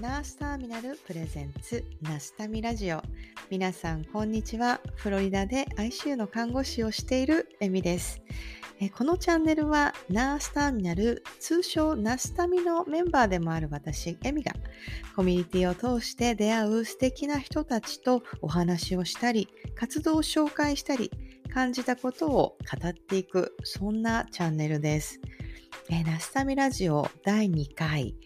[0.00, 3.00] ナースターミナルプレゼンツナスタミラジオ。
[3.48, 4.80] 皆さんこんにちは。
[4.96, 8.20] フロリダで ICU の看護師をしているエミです。
[8.98, 14.52] このチャンネルはナースターミナル通称ナスタミのメンバーでもある私エミが
[15.14, 21.12] コミュニティを通して出会う素敵な人たちとお話をしたり活動を紹介したり
[21.52, 25.20] 感じたことを語っていくそんなチャンネルです、
[26.04, 28.16] ナスタミラジオ第2回。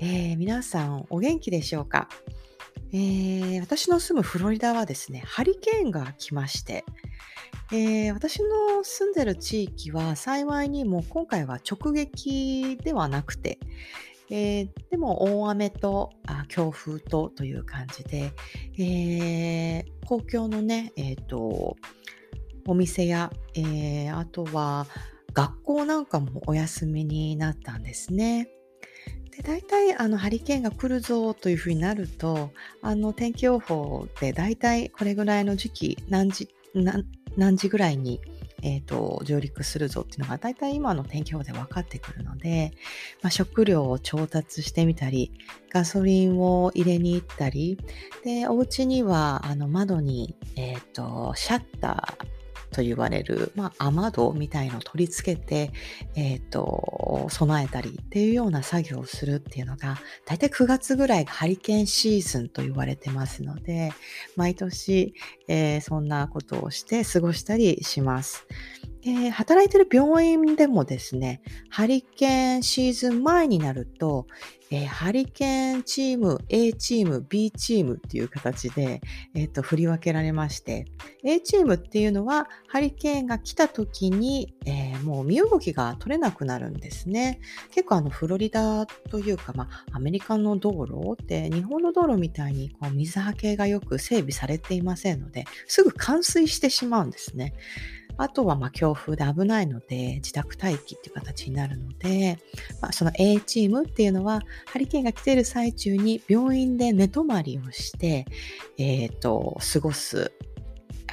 [0.00, 2.08] えー、皆さんお元気でしょうか、
[2.92, 6.84] えー、私の住むフロリダはですね、ハリケーンが来まして、
[7.72, 13.58] えー、私の住んでる地域は幸いにも今回は直撃ではなくて、
[14.30, 16.10] えー、でも大雨と
[16.48, 18.32] 強風とという感じで、
[18.78, 21.76] えー、公共のね、えーと、
[22.66, 24.86] お店や、えー、あとは
[25.32, 28.50] 学校なんかもお休みになったんですね。
[29.36, 36.48] で大体あのハリケーンが来るぞというふうになるとあの天気予報で大体これぐらいの時期何時
[37.36, 38.20] 何時ぐらいに、
[38.62, 42.72] えーと、上陸するぞっていうのが大体今の天気予報で分かってくるので、
[43.22, 45.32] まあ、食料を調達してみたり
[45.70, 47.78] ガソリンを入れに行ったり
[48.24, 52.35] でお家にはあの窓に、えーとシャッター
[52.72, 55.72] と言われる、まあ、雨戸みたいのを取り付けて、
[56.14, 63.92] えっ、ー、と、備えたりっていうような作業をするっていうのが、大体9月ぐらいがハリケーンシーズンと言われてますので、
[64.36, 65.14] 毎年、
[65.48, 68.46] えー、そんなことをして過ごしたりします。
[69.06, 71.40] で働いてる病院でもですね、
[71.70, 74.26] ハリケーンシーズン前になると、
[74.68, 79.00] えー、ハリケーンチーム、A チーム、B チームっていう形で、
[79.36, 80.86] えー、と振り分けられまして、
[81.22, 87.38] A チームっていうのはハリケーンが来た時に、えー、もう身動きが取れなくなるんですね。
[87.70, 97.54] 結構あのフロリダというか、まあ、アメリカの道路って日本の道路みたいにこう水はけがよく整備されていませんので、すぐ冠水してしまうんですね。
[98.18, 102.38] あとはま強風で危ないので自宅待機っていう形になるので、
[102.80, 108.26] まあ、その A チームっていうのはハリケーンが来ている最中に病院で寝泊まりをして、
[108.78, 110.32] えっ、ー、と、過ごす、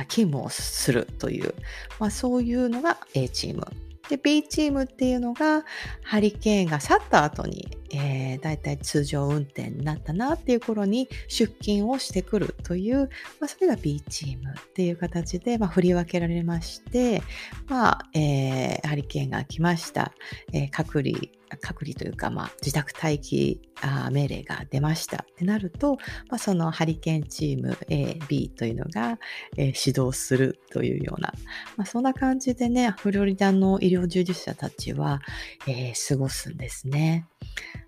[0.08, 1.54] 勤務をするという、
[2.00, 3.66] まあ、そういうのが A チーム。
[4.10, 5.64] で、B チームっていうのが、
[6.04, 13.10] ハリケーンが去った後に、えー、だいたい通常運転になったなっていう頃に出勤をしてくるという、
[13.40, 17.22] まあ、それが B チームっていう形で、まあ、振り分けられまして、
[17.68, 20.14] まあ、えー、ハリケーンが来ました。
[20.52, 21.14] えー、隔離
[21.62, 25.98] 隔離というか、まあ、自宅待機あ命令が出ましたってなると、
[26.30, 29.20] まあ、そのハリケーンチーム A、B というのが、
[29.58, 31.34] えー、指導するというような、
[31.76, 35.22] まあ、そんな感じでね、フロリダの医療従事者たちは、
[35.68, 37.28] えー、過ごすんですね。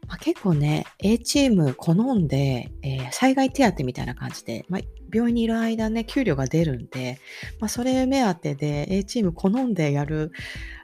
[0.08, 7.20] まあ、結構ね、A チーム好んで、えー、災害手当みたいな感じで、まあ、病院にいる間ね、給料が出るんで、
[7.60, 10.32] まあ、それ目当てで A チーム好んでやる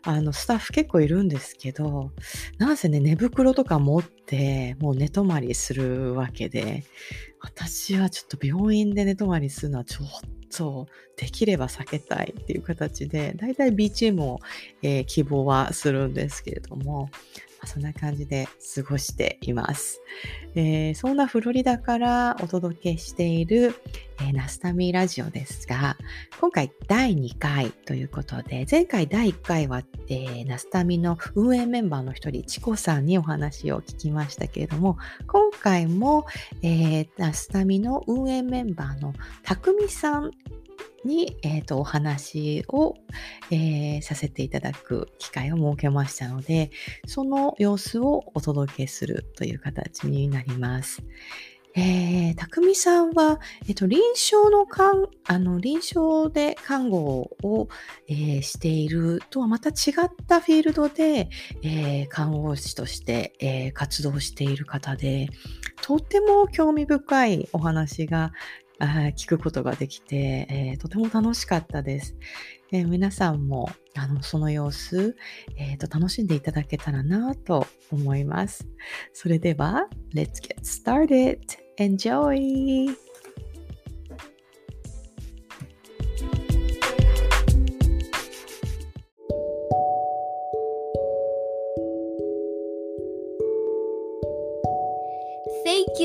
[0.03, 2.11] あのスタッフ結構いるんですけど、
[2.57, 6.83] なんせね、寝袋とか持って、もう寝泊まりするわけで、
[7.39, 10.07] 私はちょっと病院で寝泊まりするのはちょっ
[10.51, 14.39] とできれば避けたいっていう形で、だいたい B チームを、
[14.81, 17.09] えー、希望はするんですけれども、
[17.65, 20.01] そんな感じで過ごしています。
[20.55, 23.75] えー、そんなフロリダからお届けしている、
[24.19, 25.97] えー、ナスタミーラジオですが、
[26.39, 36.25] 今回第2回ということで、前回第1回は、えー、ナスタミの運営メンバーの一人、チコさんにお話を聞きましたけれども、今回も、
[36.61, 39.13] えー、ナスタミの運営メンバーの
[39.43, 40.31] たくみさん
[41.03, 42.95] に、えーと、お話を、
[43.49, 46.71] えー、させていただく機会を設けましたので、
[47.05, 51.03] その様子をお届けするという形になります。
[51.73, 57.69] えー、たくみさんは、えっ、と、臨床の看、あの、臨床で看護を、
[58.09, 59.71] えー、しているとはまた違
[60.05, 61.29] ったフィールドで、
[61.63, 65.29] えー、看護師として、えー、活動している方で、
[65.81, 68.33] とても興味深いお話が、
[69.15, 72.15] 聞くことができて、えー、とても楽しかったです。
[72.71, 75.15] えー、皆さんもあのその様子、
[75.57, 78.67] えーと、楽しんでいただけたらなと思います。
[79.13, 81.39] それでは、Let's get started!
[81.77, 83.10] Enjoy!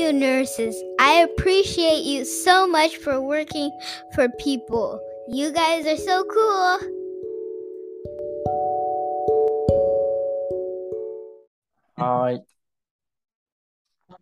[0.07, 0.75] You, nurses.
[0.99, 3.71] I appreciate you so much for working
[4.13, 4.99] for people.
[5.27, 6.79] You guys are so cool.
[11.95, 12.45] はい。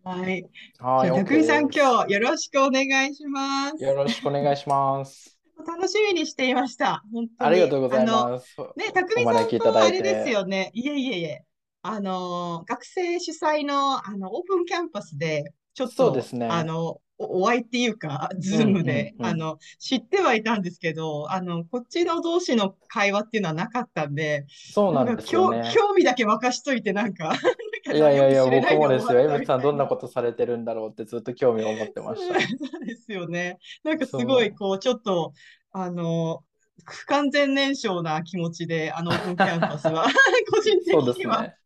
[0.02, 0.48] はい。
[0.78, 1.68] はい、じゃあ、OK たくみさん。
[1.70, 3.84] 今日よろしくお願いします。
[3.84, 5.38] よろしくお願いします。
[5.66, 7.02] 楽しみにしていました。
[7.12, 7.70] 本当ありがに。
[7.70, 8.56] とうございます。
[8.76, 10.30] ね、たくおみさんとあれですて。
[10.30, 10.70] よね。
[10.74, 11.44] いえいえいえ。
[11.82, 16.46] あの、学生主催の、あの、オープンキャンパスで、ちょっと、すね。
[16.46, 19.26] あの、お、お会いっていうか、 ズうんームで、うんうん。
[19.26, 25.74] あの、知ってはいたんですけど、あの、こっちの同士の会話っていうのはなかったんで、そうなんんですよ興、ね。
[25.74, 27.34] 興味だけ沸かしといて、なんか、
[27.88, 29.20] いやいやいや、僕もですよ。
[29.20, 29.88] エったみたいミさんどんなな。
[29.88, 32.34] ことされてるんだろうってずっと興味を持ってました。
[32.58, 33.58] そうですよね。
[33.82, 35.32] なんかすごい、そこう、ちょっと、
[35.72, 36.44] あの、
[36.84, 40.04] 不完全燃焼な気持ちで、あの、オープンキャンパスは、
[40.52, 41.56] 個人的にはね。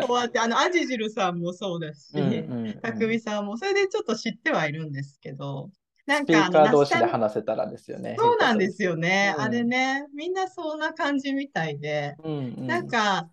[0.00, 3.20] 終わって、あの、アジジルさんもそうだうんし、うんたくみうん。
[3.20, 5.70] さんも、それでちょっと知ってはいるんですけど、
[6.06, 8.16] なんか、同士で話せたらですよね。
[8.18, 8.36] そう。
[8.36, 9.34] なんですよね。
[9.38, 9.68] あれうん。
[9.68, 12.66] ね、みんなそんな感じみたいで、うんうん。
[12.66, 13.30] なんか、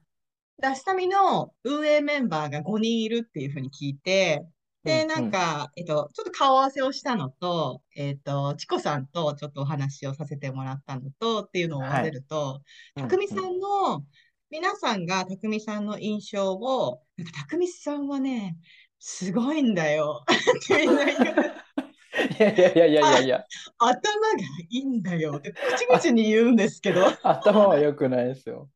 [0.62, 4.46] ラスタミの運営メンバーが5人いるっていうふうに聞いて、
[4.84, 5.30] で、なうん。
[5.30, 12.04] か、えっと、ちょっと顔合わせをしたのと、えっと、チコさんとちょっとお話をさせてもらったのとっていうのを合わはい。
[12.04, 12.64] せると。
[12.96, 14.06] たくみさんの、
[14.50, 18.58] 皆さんがたくみさんの印象を、なんかたくみさんはね、
[19.00, 20.26] すごいんだよ
[20.58, 21.42] ってみんな言う。
[22.40, 23.48] いやいやいやいやいやあ、いや。
[23.80, 24.38] 頭が
[24.70, 28.70] いいんだよって口あ、々に言うんですけど、 頭は良くないですよ。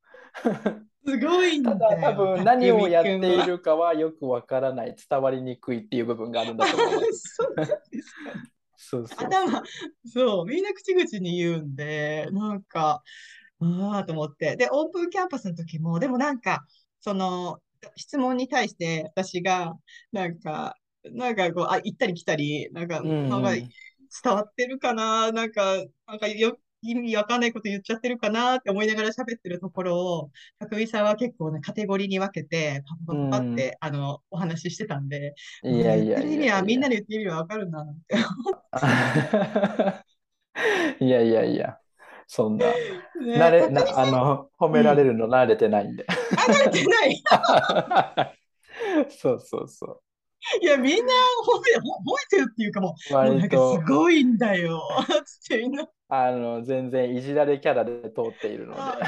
[1.06, 3.04] すごいただ多んだよ、分何をやっ。
[3.04, 7.38] ているかはよくわからない、伝わりにくいっていう部分があるんだと思いま す。
[8.78, 9.06] そう。
[10.12, 13.04] そうみんな口々に言うんで、なんか、
[13.60, 14.56] ああと思って。
[14.57, 16.66] で、オープンキャンパスの時も、でもなんか、
[17.00, 17.60] その、
[17.96, 19.74] 質問に対して私が、
[20.12, 23.69] なんか、なんかこう、あ、行ったり来たり、なんか、うんなんかうん。
[24.24, 26.57] 伝わってるかな、なんか、なんかよ、
[26.91, 33.55] 意味わかんないこと言っちゃってるかなって思いながら喋ってるところを、たくみさんは結構ね、カテゴリーに分けて、パうパパパっん。
[33.55, 36.65] て、あの、お話ししてたんで、いやいやいてる意味は、やいや。
[36.65, 38.15] みんなで言ってる意味はわかるんだなって
[40.99, 41.79] いやいやいや。
[42.27, 42.83] そんな、
[43.15, 44.81] ね、慣れ、な、あの、褒うん。
[44.81, 46.05] められるの慣れてないんで。
[46.35, 47.23] あ、慣れてない。
[49.09, 50.01] そうそうそ
[50.62, 51.13] いや、みんな
[51.45, 53.13] ほ褒めてるっていうかもう。
[53.21, 54.81] う、もうな割んかすと、ごいんだよ。
[55.25, 55.88] つってみんな。
[56.07, 58.92] あの、全然いじられキャラで通っているので。
[58.92, 59.00] あ、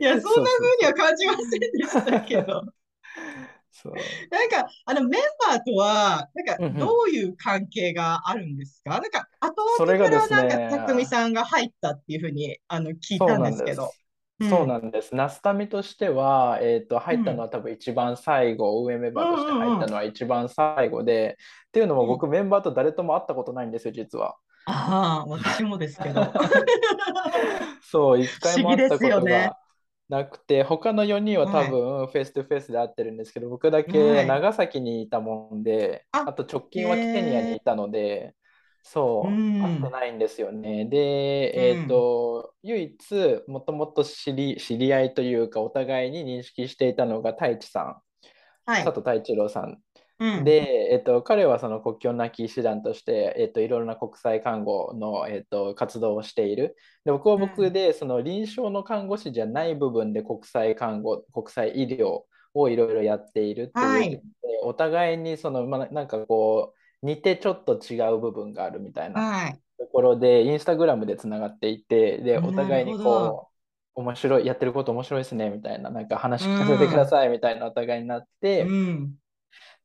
[0.00, 2.62] いや、 そんなそうには感じませんでしたけど。
[2.62, 3.70] う。
[3.70, 4.26] そう。
[4.30, 6.74] なんか、あの、メンバーとは、なんか、うんうん。
[6.76, 8.90] どういう関係があるんですか？
[9.00, 13.42] なんか、後々からなんか、たくみね、さんが入ったっていうふうに、あの、聞いたん。
[13.42, 13.92] ですけど。
[14.40, 15.14] そううんなんです。
[15.14, 17.16] ナスタミとしては、えっと、うん。
[17.16, 21.38] 入ったのは多分一番最後、運営メンうバーとして入ったのは一番最後で、
[21.68, 22.16] っていうのもうん。
[22.16, 24.36] 僕メンバーと誰とも会ったことないんですよ、実は。
[24.64, 26.32] ああ、私もですけど。
[27.80, 29.12] そう、一不回も会ったこ。
[29.12, 29.58] とが
[30.08, 31.80] なくて、他の4人は多はい。
[31.80, 34.26] 分 face to face で会ってるんですけど、僕だけはい。
[34.26, 37.56] 長崎にいたもんで、あ、あと直近はケニアに。
[37.56, 38.36] いたので、
[39.20, 39.92] うそう、会ってん。
[39.92, 40.86] ないんですよね。
[40.86, 40.96] で、
[41.54, 41.86] うえっん。
[41.86, 48.02] と、唯一、もともと知り、知り合いというか、お互いに認識していたのが太一さん、
[48.64, 48.84] はい。
[48.84, 49.82] 佐藤太一郎さん。
[50.18, 50.44] うん。
[50.44, 56.76] で、えっと、彼はその国境なき医師団として、えっと、いろいろな国際看護の、えっと、活動をしている。
[57.04, 57.46] で、僕はうん。
[57.46, 62.22] 僕で、その臨床の看護師じゃない部分で国際看護、国際医療
[62.54, 64.08] をいろいろやっているってはい。
[64.10, 69.62] いう点で、お互いにその、まあ、なんかこう、似てちょっと違う部分があるみたいなはい。
[69.78, 72.98] ところで、インスタグラムでつながっていて、で、お互いに。
[72.98, 73.50] こ
[73.96, 77.08] う、面白い、やってること面白いですね、みたいな、なんかう話聞かせてくだん。
[77.08, 79.18] さい、みたいなお互いになっうて、ん。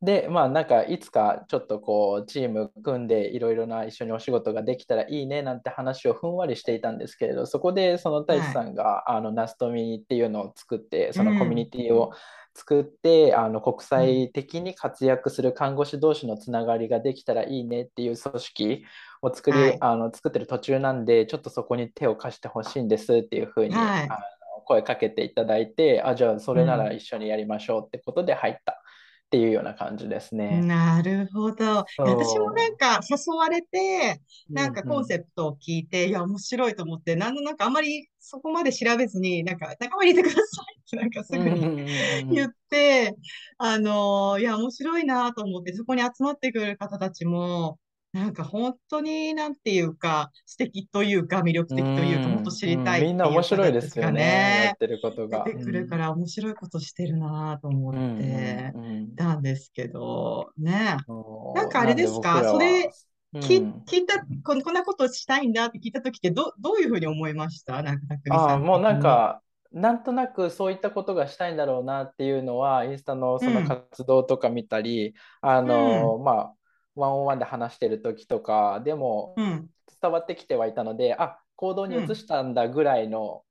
[0.01, 8.61] で、まあなんかいつかちょっとこうチーム組んでいろいろな一緒にお仕事ができたらいいねなんて話をふんわりしていたんですけれど、そこでその太一はい。
[8.61, 11.65] さんがあのナストミっていうのを作って、うそのコミュん。
[11.65, 12.11] ニティを
[12.53, 14.07] 作って、あの国うん。
[14.07, 18.85] 際的に活躍する看護師同士のつながりができたらいいねっていう組織
[19.21, 19.77] を作り、はい。
[19.79, 24.09] あの作ってる途中なんで、ちょっとそこに手を貸してほしいんですっていうふうにはい。
[24.09, 24.13] あ
[24.57, 26.95] の声かけていただいて、あ、じゃあそうれならん。
[26.95, 28.80] 一緒にやりましょうってことで入った
[29.31, 30.69] っていうような感じですね。
[30.69, 31.85] なるほど。
[32.03, 34.53] 私もなんそか誘われて、う。
[34.53, 41.39] なんかコンセプトを聞いて、いや、面白いと思って、なんなんかあんまりそこまで調べずに、なんか仲間に入れてくださいってなんかすうん。
[41.39, 42.51] ぐにうんうんうんう言っん。
[42.69, 43.15] て、
[43.57, 47.79] あのいや、面白いなと思って、そこに集まってくる方たちも、
[48.13, 54.27] なんか本当になんていうか、素敵というか、魅力う的というか、もっとん、知りうん、たいっていうみんな面白いですよね、や
[54.65, 55.43] ね、ってることが。
[55.45, 59.15] 出てくるから面白いことしてるなと思っうん、うん、てうん、うん。
[59.15, 60.97] たんですけど、ね。
[61.55, 62.41] なんかあれですか？
[62.41, 62.91] らそは、れ、
[63.33, 63.55] う聞
[63.97, 67.81] いた、こんこんなことしたいんだって聞いたときって、ど、どういうふうに思いました？
[67.81, 68.05] なんか、
[68.53, 68.81] あもう。
[68.81, 69.41] なんか、
[69.71, 76.53] なんとなくそういったことがしたいんだろうなっていうのは、インスタのその活動とか見たり、あの、まあ、
[76.95, 79.69] ワンオンワンで話してる時とかでもうん。
[80.01, 83.43] 伝わってきてはいたので、あ、行動に移したんだぐらいの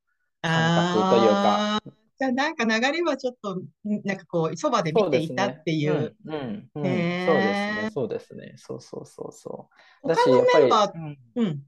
[0.42, 3.62] 感あ覚というか、あー、じゃあなんか流れはちょっと、ん
[4.04, 5.46] なんかこう、そばでそ見ていた。
[5.46, 6.16] っていう。
[7.24, 7.90] そうですね、え。
[7.90, 9.68] そうですね、そうそうそうそ
[10.04, 10.08] う。
[10.08, 11.62] だ他し、やっぱり、うんうん、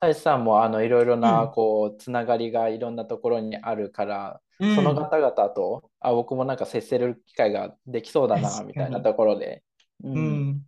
[0.00, 4.74] 大志さんもあのいろいろうなん、こうつながりがいろんなところにあるから、うん。
[4.74, 8.62] その方々とあ僕もなんか接せる機会ができそうだな。
[8.64, 9.62] みたいなところで、
[10.02, 10.66] う、うんん。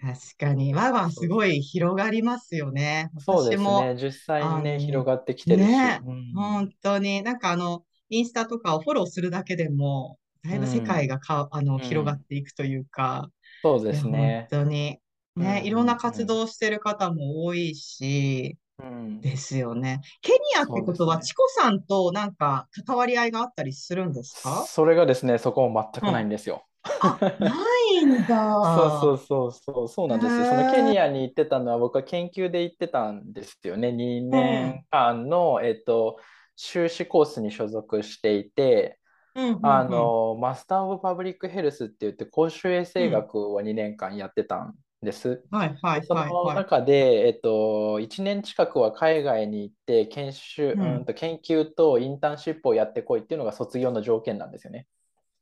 [0.00, 0.74] 確かに。
[0.74, 3.10] ワンワンそうすごい広がりますよね。
[3.18, 13.30] そうですね、実際にあね、広の、がってきてるし、ね、うん、本当に、なんかあの、インスタとかをフォローするだけでも、だういぶ世界ん、がか、あの、う広がっん、ていくというか、
[13.62, 14.50] そうでいや、本すね。
[14.50, 15.00] 当に、
[15.36, 20.00] うん、ね、いろんなうん、活動をしてる方も多いし、うん、うん、ですよね。
[20.22, 21.20] ケニアってそうことは、ね。
[21.20, 24.70] チコさんとなんか関わり合いがあったりするんですか？
[24.74, 26.26] それがですね、そこも全くないうん。
[26.26, 26.66] んですよ。
[27.00, 27.54] あ、な
[28.00, 28.26] いん
[28.64, 29.14] そうそだ。
[29.14, 30.44] うそうそう、そうへなんですよ。
[30.46, 30.94] そのケえ。
[30.94, 33.92] ニアに行ってたのは僕は研究で行ってたんですよね。
[34.30, 34.84] う2ん。
[34.86, 36.18] 年間の、えっと、
[36.56, 39.00] 修士コースに所属していて、
[39.34, 40.16] うん、うあん、うん。
[40.16, 43.10] の、 Master of Public Health って言って公衆衛生うん。
[43.10, 45.44] 学を2年間やってたんです。
[45.50, 46.56] はい、はで、い、そはい、はい。
[46.56, 51.06] の中で、えっと、1年近くは海外に行って研修、ううんん。
[51.06, 54.88] と研究とインターンシップをやってこいっていうのが卒業の条件なんですよね。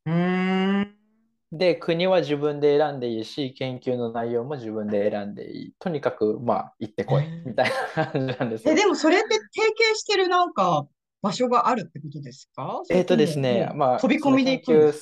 [0.07, 0.40] うーん。
[1.53, 5.75] で、国は自分で選んでいいし、研究の内容も自分で選んでいい。
[5.79, 8.77] とにかく、まあ、行ってえこい、みーたいな感じなんですえ、よ。
[8.77, 10.87] でもそれって提携してるなんか
[11.23, 12.81] 場所があるってことですか？
[12.85, 14.95] そえっとですね、まあ、飛び込みで行く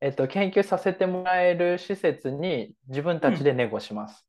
[0.00, 3.30] えっと、研究させてもらえる施設に自分うん。
[3.30, 4.26] たちでネゴします。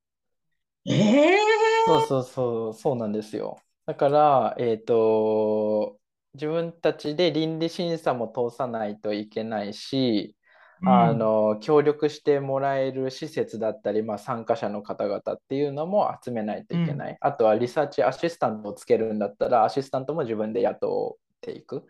[0.85, 1.39] ええ
[1.85, 3.59] そうそうそう、そうなんですよ。
[3.85, 5.99] だから、えっと、
[6.33, 10.38] 自分たちで倫理審査も通さないといけないし、うん。
[10.85, 16.81] あの、協力してもらえる施設だったり、まあ、参加者の方々っていうのも集めないとうん。
[16.83, 17.17] いけない。
[17.21, 21.81] あとはリサーチアシスタントをつけるんだったら、アシスタントも自分で雇っていくっ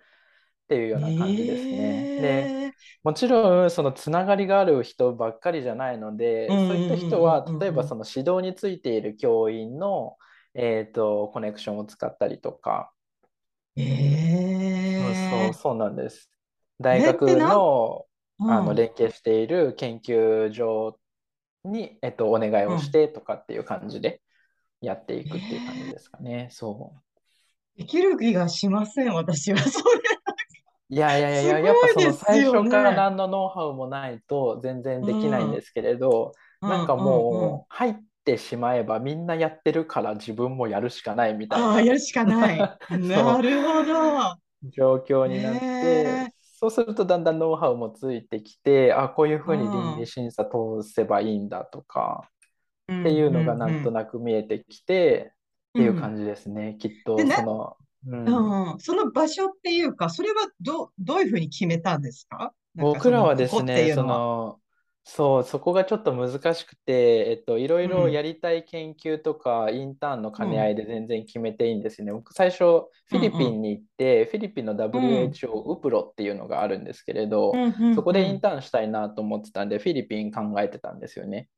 [0.67, 2.11] ていうような感じですね。
[2.17, 10.17] で、ええもちろんそのつながりがある人ばっかりじゃないので、うんそういった人うんはうんうんうん例えばその指導についている教員の、
[10.53, 12.91] えーと、コネクションを使ったりとか、
[14.97, 16.29] そうそう、えそうなんです。
[16.79, 18.05] そ大学の、
[18.45, 20.99] あのうん、連携している研究所
[21.65, 22.75] に、えっと、お願いうん。
[22.75, 24.21] をしてとかっていう感じで
[24.81, 26.49] やっていくっていう感じええですかね。
[26.51, 26.95] そ
[27.77, 27.79] う。
[27.79, 29.59] できる気がしません、私は。
[29.59, 30.01] それ、
[30.91, 32.93] いやいやいやいすや、やっぱその最初からね。
[32.93, 36.33] 何のノウハウもないと全然うできないんん、ですけれど、
[36.65, 37.61] なんかうん、うん、うん。
[37.61, 42.73] もう入ってしまえばみんなやってるから自分もやるしかないみたいああ、なやるしかない。
[42.89, 44.39] なそるほど。
[44.63, 52.29] う状況になっえて、えそうするとだんだんノウハウもついてきて、あ、こういうふううに倫理ん、審査通せばいいんだとか
[52.87, 53.93] うん、っていうのがうん、なんとうん。
[53.93, 55.33] なく見えてきて
[55.71, 56.75] っていううん感じですね。
[56.79, 58.25] きっで、とな、その、うん。
[58.73, 62.53] うん、その場所っていうか、それはど、どういうふうに決めたんですか？
[62.75, 64.03] 僕らはですね、そ。
[64.03, 64.59] の、
[65.11, 72.13] そう、そこがちょっと難しくて、えっと、いろいうろん、やりたい研究とか、インターンの兼ね合うん、いで全然決めていいんですよね。
[72.13, 77.59] 僕、最初、うフィん、リピンに行って、フィリピンのうん、WHO ウプロっていうのがあるんですけれど、
[77.95, 81.49] そこでインうん、ターンしたいなと思ってたんで、フィリピン考えてたんですよね。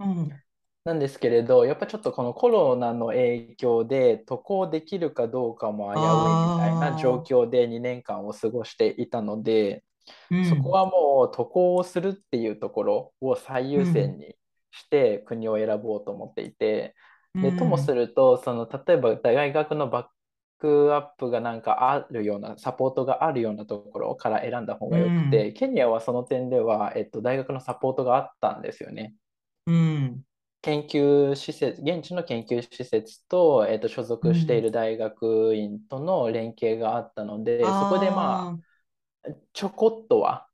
[0.00, 0.42] うん、
[0.84, 9.84] なんですけれど、やっぱちょっとこのコロナの影響で渡航できるかどうかも危ういみたいな状況で2年間を過ごしていたので、
[10.30, 14.36] うん、そこはもう渡航をするっていうところを最優うん、先に
[14.70, 16.94] して国を選ぼうと思っていて、
[17.34, 20.08] うで、ともすん、ると、その例えば大学のバッ
[20.58, 29.14] クアップがなんかあるような、サポートがあるようなところから選んだ方うがよくん、て、ケニアはその点では、えっと、大学のサポートがあったんですよね。
[29.66, 30.24] うん、
[30.62, 34.62] 研究施設、現地の研究施設と、えっと、所う属していん。
[34.62, 38.58] る大学院との連携があったので、そこでまあ、
[39.52, 40.48] ちょこっとは、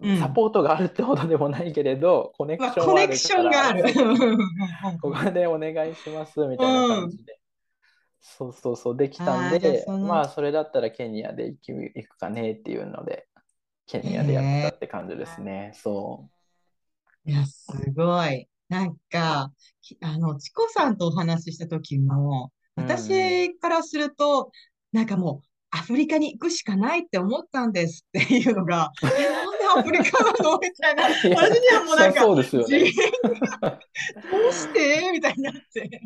[0.00, 0.18] うん。
[0.18, 3.84] サポートがあるってほどでもないけれど、コネクまあ、ションはあるコネクションがある。
[5.00, 7.10] ここでお願いしますみうたいな感ん。
[7.10, 7.40] じで、
[8.20, 13.28] そうそうそう、できたんで、まあ、それだったらケニアで行き、行くかねっていうので、
[13.86, 14.70] ケへニアでやってたえ。
[14.70, 15.72] って感じですね。
[15.74, 16.30] そ
[17.24, 18.48] いや、すごい。
[18.68, 22.82] なんか、きあの、チコさんとお話しした時も、う。
[22.82, 22.86] うん
[23.26, 23.42] うん。
[23.42, 24.50] 私からすると、
[24.92, 31.04] なんかもう、アフリカに行くしかないって思ったんですっていうのが、 え、なんでアフリカなのみたいな。
[31.08, 32.90] 私にはもうなんか、うですよ次ね。
[33.60, 36.00] どうしてみたいになって。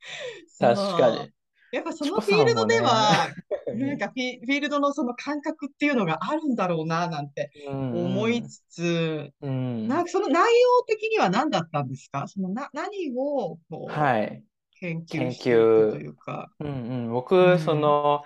[0.58, 1.32] 確かに。
[1.72, 3.28] やっぱそのフィールドでは、
[3.74, 12.28] ねなんかフィ、フィールドのその感覚っていうのがあるんだろうな、なんて思いつつ、うんなんかその内容的には何だったんですか？
[12.28, 14.42] そのな、何をこう、はい。
[14.80, 16.50] 研研究していく究というか。
[16.60, 18.22] うんうん、う僕、んその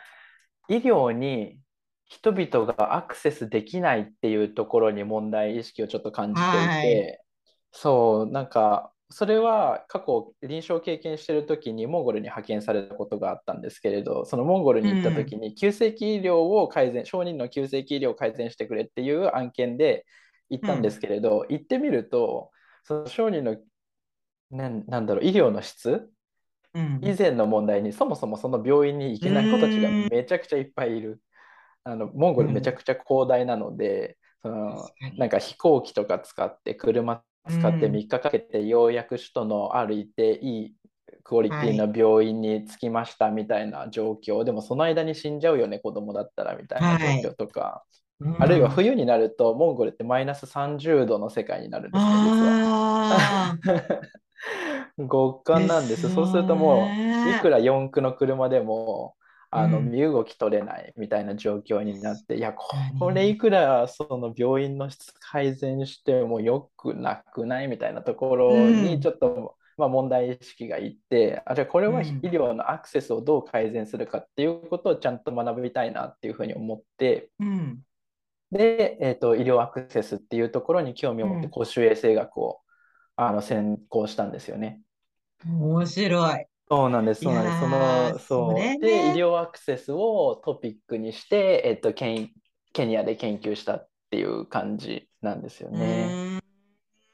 [0.69, 1.59] 医療に
[2.07, 7.25] 人々がアクセスできないっていうところに問題意識をちょっと感じていはいて、
[7.73, 20.07] そう、なんか、それは過去臨床経験してる時にモンゴルに派遣されたことがあったんですけれど、そのモンゴルに行った時に急性期医療を改善、小児の急性期医療を改善してくれっていう案件で
[20.51, 22.51] 行ったんですけれど、行ってみると、
[22.85, 23.57] その小児の
[24.51, 26.11] なん、なんだろう、医療の質うん。
[27.03, 31.21] 以前の問題にそもそもその病院に行けない子たちがめちゃくちゃいっぱいいる。
[31.85, 35.19] あのモンゴルめちゃくちゃ広大なので、その確かに。
[35.19, 37.93] なんか飛行機とか使って車使ってうん。
[37.93, 40.75] 3日かけてようやく首都のある一定いい
[41.23, 47.85] クオリティの病院に着きましたみたいな状況、でもその間に死んじゃうよね子供だったらみたいな状況とか、
[48.21, 48.43] うん。
[48.43, 53.59] あるいは冬になるとモンゴルってマイナス30度の世界になるんですね実は。
[54.99, 56.13] 極寒なんです。
[56.13, 59.15] そうするともういくら四駆の車でも
[59.51, 59.91] あのうん。
[59.91, 68.83] 身動き取れないみたいな状況になって、いやこれいくらその病院の質改善してもよくなくないみたいなところうん。
[68.83, 72.07] にちょっと、まあ、問題意識がいってあじゃあこれはうん。
[72.07, 77.79] 医療のアクセスをどう改善するかっていうことをちゃんと学びたいなっていうふうに思ってうん。
[78.51, 81.51] で、えーと、医療アクセスっていうところに興味を持ってうん。
[81.51, 82.61] 公衆衛生学を
[83.17, 84.83] あの専攻したんですよね。
[85.47, 86.47] 面白い。
[86.69, 87.61] そうなんです、そうなんです。
[87.61, 88.55] その、ーそう。
[88.55, 92.31] ねで、医療アクセスをトピックにして、えっと、ケン、
[92.73, 96.41] ケニアで研究したっていう感じなんですようね。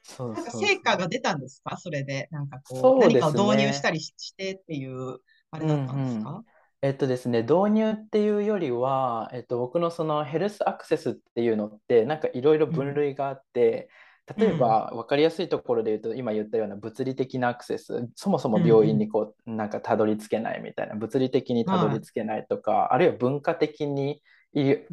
[0.01, 1.77] そうなんか成果が出たんですか？
[1.77, 2.27] それで。
[2.31, 5.19] なんかこう、そうね何かを導入したりししてっていう、
[5.51, 6.43] あれだったんですうんか
[6.81, 13.87] えっとですね、導入っていうよりは、えっと、僕のそのヘルスアクセスっていうのって、なんかいろいろ分類があって、
[14.37, 24.21] 例えば分かりやすいところで言うと、今言ったような物理的なアクセス、そもそも病院にこう、なんかたどり着けないみたいな、物理的にたどり着けないとか、あるいは文化的に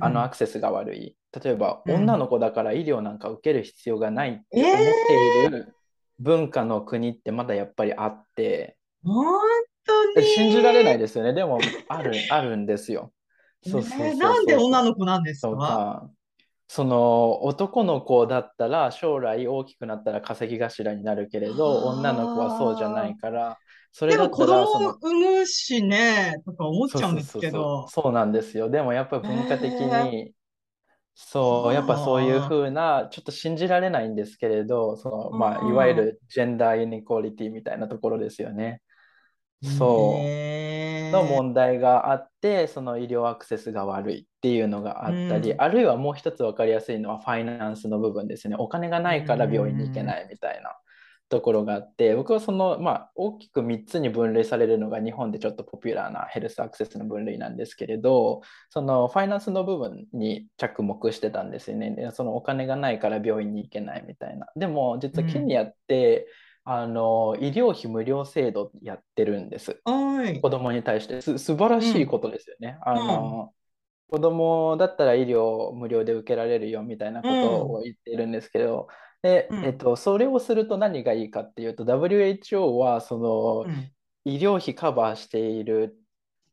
[0.01, 0.15] あうん。
[0.15, 1.17] のアクセスが悪い。
[1.45, 1.95] 例えば、うん。
[1.97, 4.75] 女の子だから医療なんか受ける必要がないって思っ
[5.07, 5.75] ている
[6.19, 9.37] 文化の国ってまだやっぱりあって、本
[9.87, 10.27] 当に。
[10.27, 11.35] 信じられないですよね。
[11.35, 13.13] でも、ある、あるんですよ。
[13.63, 16.11] そうそうそうえーなんでそう女の子なんですか、
[16.73, 23.59] その男の子だったら将来大きくなったら稼ぎ頭になるけれど、女の子はそうじゃないから、
[23.91, 27.89] それでも子だったらそ供の、産むしね、とか思っちゃうんですけど。
[27.89, 28.71] そうなんですよ。
[28.71, 30.33] でもやっぱり文化的に、
[31.17, 38.81] そう、やっぱそういうふうな、ちょっと信じられないんですけれど、その、まあ、うんいわゆるジェンダーイネクオリティみたいなところですよね。
[39.63, 40.51] そう。
[41.11, 48.57] の問題があって、その医療アクセスが悪いっていうのがあったり、うんあるいはもう一つ分かりやすいのはファイナンスの部分ですね。
[48.59, 50.77] お金がないから病院に行けないみたいな
[51.29, 61.91] ところがあって、僕はその、まあ、大きく3つに分類されるのが日本でちょっとポピュラーなヘルスアクセスの分類なんですけれど、そのファイナンスの部分に着目してたんですよね。
[61.91, 64.47] で、そのお金がないから病院に行けないみたいな。
[64.57, 66.27] でも実はケニアって、
[66.73, 69.81] あの医療費無料制度やってるんです。
[69.85, 70.41] はい。
[70.41, 72.79] 子供に対してす素晴らしいことですよね。
[72.83, 73.53] あの
[74.09, 78.87] 子供だったら医療無料で受けられるよみたいなことを言っているんですけど、
[79.21, 83.91] でうんえっと、それをすると何がいいかっていうと WHO はそのうん
[84.25, 85.97] 医療費カバーしている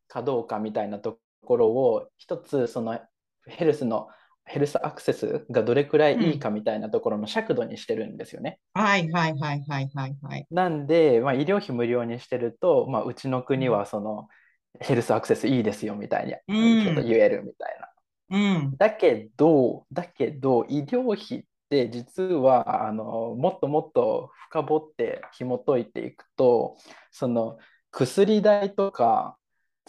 [0.07, 2.99] かどうかみたいなところを一つその
[3.45, 4.07] ヘルスの
[4.47, 8.59] ヘルスアクセスがどれくらいいいかみたいなところの尺度にしてるんですよね。
[8.73, 10.47] はいはいはいはいはいはい。
[10.49, 14.27] なんで、まあ、医療費無料にしてると、まあ、うちの国はその
[14.79, 17.87] ヘルスアクセスいいですよみたいにうんちょっと言えるみたいな。
[18.29, 18.77] うん。
[18.77, 26.77] だけど、だけど医療費って実はあのもっともっと深掘って紐解いていくと
[27.11, 27.57] その
[27.91, 29.37] 薬代とか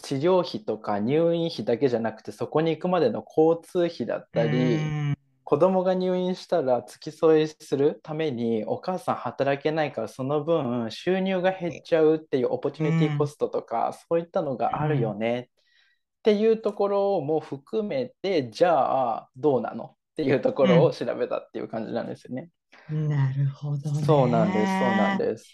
[0.01, 5.15] 治療費とか入院費だけじゃなくてそこに行くまでの交通費だったり、うん
[5.49, 22.51] 子供が入院したら付き添いするためにお母さん働けないからその分収入が減っちゃうっていうオポチュニティコストとかそういったのがあるよねっていうところも含めてじゃあどうなのっていうところを調べたっていう感じなんですよね。
[22.91, 24.03] なるほどね。
[24.03, 25.45] そうなんです、そうなんです。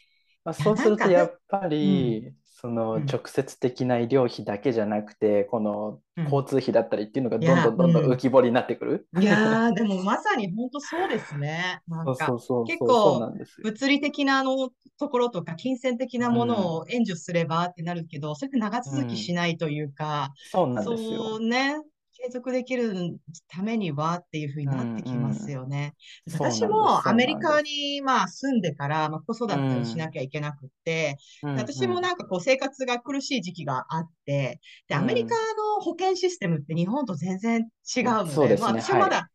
[0.43, 9.07] まあ、そうするとやっぱりそのうん直接的な医療費だけじゃなくて、このうん交通費だったりっていうのがどんどんどんどんうん浮き彫りになってくる？
[9.19, 11.81] いやー、でもまさに本当そうですね。
[11.89, 12.31] なんか
[12.65, 13.33] 結構。
[13.61, 21.35] 物理的なあのところとか金銭的なものを援助すればってなるけど、それって長続きしないというか、そうなんですそよ。
[21.35, 21.75] うね、
[22.17, 25.95] 継続できるためにはっていうふうになってきますよね。
[26.27, 26.51] そうなん。
[26.51, 31.55] です私もアメリカにまあ住んでから、まあ、子育てをしなきゃいけなくって、うん。
[31.55, 35.01] 私もなんかこう生活が苦しい時期があって、で、うん。
[35.01, 38.63] アメリカの保険システムって日本と全然違うのそうですね。
[38.63, 39.29] まあ私はまはだ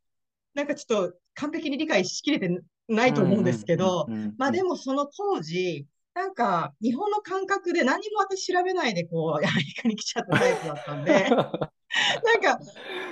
[0.54, 2.48] なんかちょっと完璧に理解しきれて
[2.88, 4.34] ないと思うんですけど、うんうんうんうん。
[4.38, 11.30] まあでもその当時、なんか日本の感覚で何も私調べないでこうアメリカに来ちゃったタイプだったんで、
[12.24, 12.64] なんか、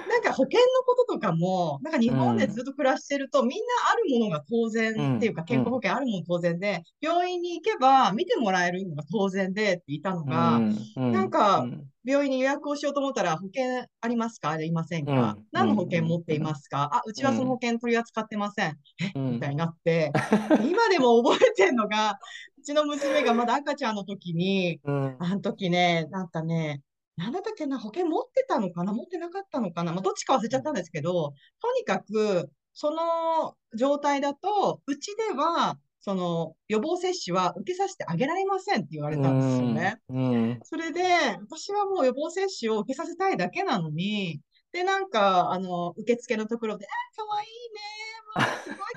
[0.08, 5.46] なんか保険のこととかも、なんか日本でずっと暮らしてると、みんなあるものが当然っていうか、うん。
[5.46, 10.60] 健康保険あるもの当然で、病院に行けば見てもらえるのが当然でっていたのが、
[10.96, 11.66] なんか
[12.04, 14.50] 病院に予約をしようと思ったら、保険ありますか？
[14.50, 15.44] ありませんか、うん。
[15.52, 18.76] 何の保険持っていますか、あ、うちはその保険取り扱ってません。
[19.02, 19.12] え？
[19.14, 19.32] うん。
[19.32, 20.12] みたいになって、
[20.64, 22.18] 今でも覚えてんのが、
[22.58, 25.16] うちの娘がまだ赤ちゃんの時に、うん。
[25.18, 26.80] あの時ね、なんかね、
[27.18, 39.96] なんだったっけな、保険持ってたのかな持ってなかったのかなまあ、どっちか忘れちゃったんですけど、とにかく、その状態だと、うちでは、その予防接種は受けさせてあげられませんって言われたんですよね。
[40.08, 41.02] うんそれで、
[41.40, 48.88] 私はもう予防接種を受けさせたいだけなのに、で、なんか、あの、受付のところで、あ、かわいいね、もうすごいかわ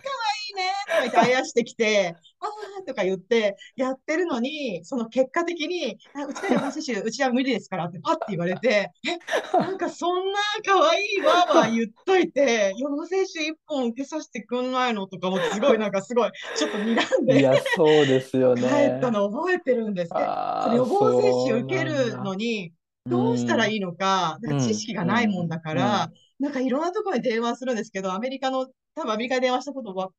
[0.48, 18.62] いいね、とか言ってあやしてきて、あーとか言って、やってるのに、その結果的に、あうちの予防接種、うちは無理ですからってパッて言われて、え、なんかそんなかわいいわーわー言っといて、予防接種一本受けさせてくんないのとかもすごい、なんかすごい、ちょっと睨んでいや、そうですよね。
[18.62, 22.74] 帰ったの覚えてるんですけど、あーその予防接種受けるのに、
[23.08, 30.10] どうしたらいいのか、か知識がないもんだから、なんかいろんなところに電話するんですけど、アメリカの、多分アメリカに電話したことは、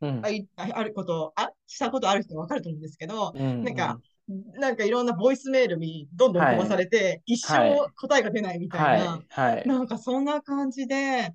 [0.00, 0.22] うん。
[0.56, 3.98] あること、あ、したことある人はわかると思うんですけど、うんなんか、
[4.54, 7.70] なんかいろんなボイスメールにどんどん飛ばされて、一はい。
[7.74, 9.68] 生答えが出ないみたいな、はい、はい。
[9.68, 11.34] なんかそんな感じで、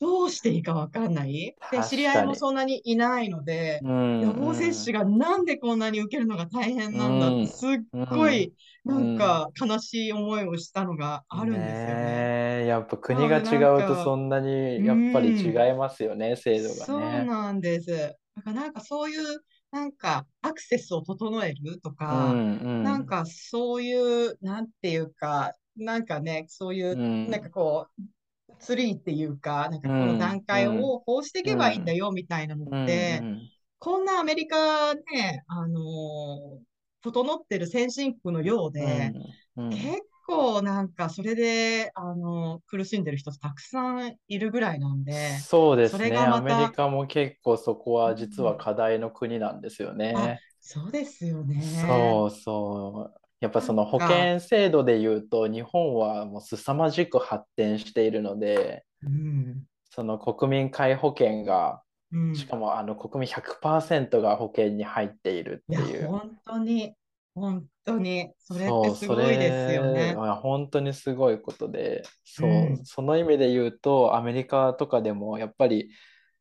[0.00, 1.54] どうしていいかわかんない？
[1.70, 7.70] で、知り合いもそんなにいないので、うん予防接種がなんでこんなに受けるのが大変なんだって、うんすっ
[8.10, 11.74] ごい、うんなんか悲しい思いをしたのがあるんですよね。
[11.74, 17.24] ねえやっぱ国が違うとそんなにやっぱり違いますよね、制度そうがね。
[17.26, 17.90] なんです。
[17.90, 28.02] だからなんかそういう、なんかアクセスを整えるとうか、んうんなんかそういう、なんていうか、なんかね、そういうう、んなんかこう、
[28.60, 36.64] ツリーっていうか、なんかこうんの段階うんをこうしていけばいいんだよみたいなのうんって、うんこんなアメリカね、あのー
[37.02, 39.14] 整ってる先進国のようで、
[39.70, 46.24] 結構なんかそれで、あのー苦しんでる人たくさんいるぐらいなんで、そうですね。
[46.26, 50.44] アメたリカも結構そこは実は課題の国なんですよね。
[50.60, 51.58] そうですよね。
[51.58, 53.19] そうそう。
[53.40, 59.64] やっぱその保険制度で言うと日本はもう凄まじく発展しているので、うん。
[59.90, 62.34] その国民皆保険がうん。
[62.34, 66.08] しかもあの国民100%が保険に入っているっていう。
[66.08, 66.94] 本当に、
[67.34, 75.90] 本当に、それってすごいですよね本当にすごいことで、そう、うんその意味で言うと、アメリカとかでもやっぱり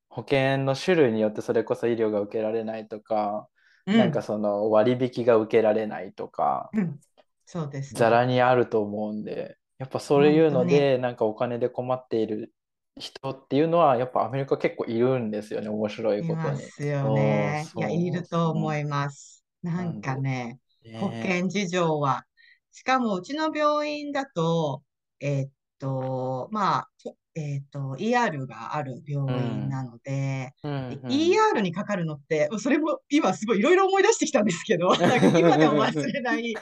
[0.10, 3.48] 保険の種類によってそれこそ医療が受けられないとか、
[3.86, 7.00] うんなんかその割引が受けられないとか、うん
[7.52, 8.00] そうですね。
[8.00, 12.54] ざらにあると思うんで、やっぱそういうので、なんかお金で困っている
[12.96, 16.38] 人っていうのは、やっぱアメリカ結構いるんですよね、面白いいことに。
[16.38, 17.66] ますよね。
[17.76, 19.44] いや、いると思いいます。
[19.64, 22.24] なんかね、ね保険事情は。
[22.72, 24.84] しかも、うちの病院だと、
[25.20, 26.90] えーっと、まあ、
[27.40, 34.94] とえーっと、ER がある病院なので、うんでうん ER にかかるのって、それも今すごいいろいろ思い出してきたんですけど、
[35.38, 36.54] 今でも忘れない。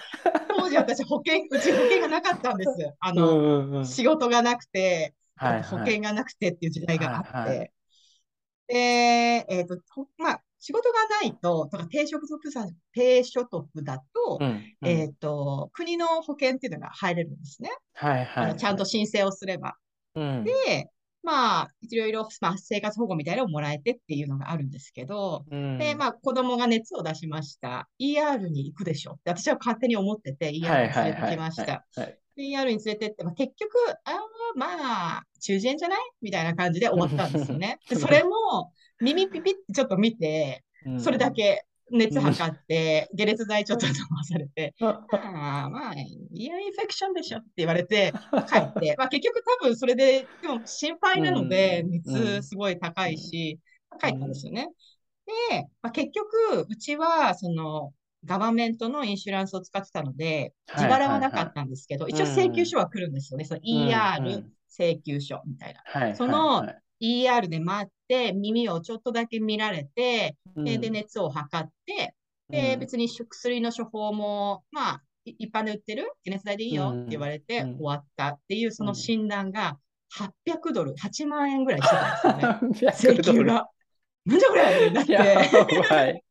[0.57, 2.69] 当時私保険、うち保険がなかったんです。
[2.99, 7.71] あうの、んうんうん仕事がなくて、はい保はい険がなくてっていう時代があって、はいはい
[8.67, 17.69] で、えっと、ほまあ、仕事がないと、とか低所得者、低所得だと、うんうんえっと、国の保険っていうのが入れるんですね。
[17.93, 19.75] はいはいあの、ちゃんと申請をすれば。
[20.19, 20.89] うんで、
[21.23, 27.89] まあ、いろいろ、まあ、生活保護みたいなのをもらえてっていうのがあるんですけど、うんで、まあ、子供が熱を出しました。
[27.99, 31.85] ER に行くでしょって私は勝手に思ってて、ER に連れてきました。
[32.37, 33.73] ER に連れてって、まあ、結局、
[34.05, 34.19] ああ、
[34.55, 35.99] まあ、中耳炎じゃない？
[36.21, 37.79] みたいな感じで終わったんですよね。
[37.89, 41.65] でそれも、耳ピピってちょっと見て、うんそれだけ。
[41.91, 45.05] 熱測って、解熱剤ちょっと飲まされて、 あ
[45.65, 48.13] あ、まあ、インフェクションでしょって言われて、
[48.49, 51.91] 帰って、まあ結局多分それで、でも心配なので、うん。
[51.91, 53.59] 熱すごい高いし、
[54.01, 54.69] 帰ったんですよね。
[55.49, 57.93] で、まあ、結局、うちは、その、
[58.25, 63.45] ガバメントのインシュランスを使ってたので、はい自腹はなかったんですけど、一応請求書は来るんですよね。
[63.45, 65.81] その ER ん請求書みたいな。
[65.85, 66.15] はい。
[66.15, 66.65] その
[66.99, 72.13] ER で待って、耳をちょっとだけ見られて、で、で熱を測って、
[72.49, 72.79] で、うん。
[72.79, 77.75] 別に薬の処方も、まあ、い一般で売ってる解熱剤でいいよって言われてうん。
[77.77, 78.95] 終わったっていう、そのうん。
[78.95, 79.77] 診断が
[80.15, 82.93] 800ドル、8万円ぐらいしてたんですよね。
[82.93, 83.69] 300請求が。
[84.25, 86.23] なんじゃこれだって。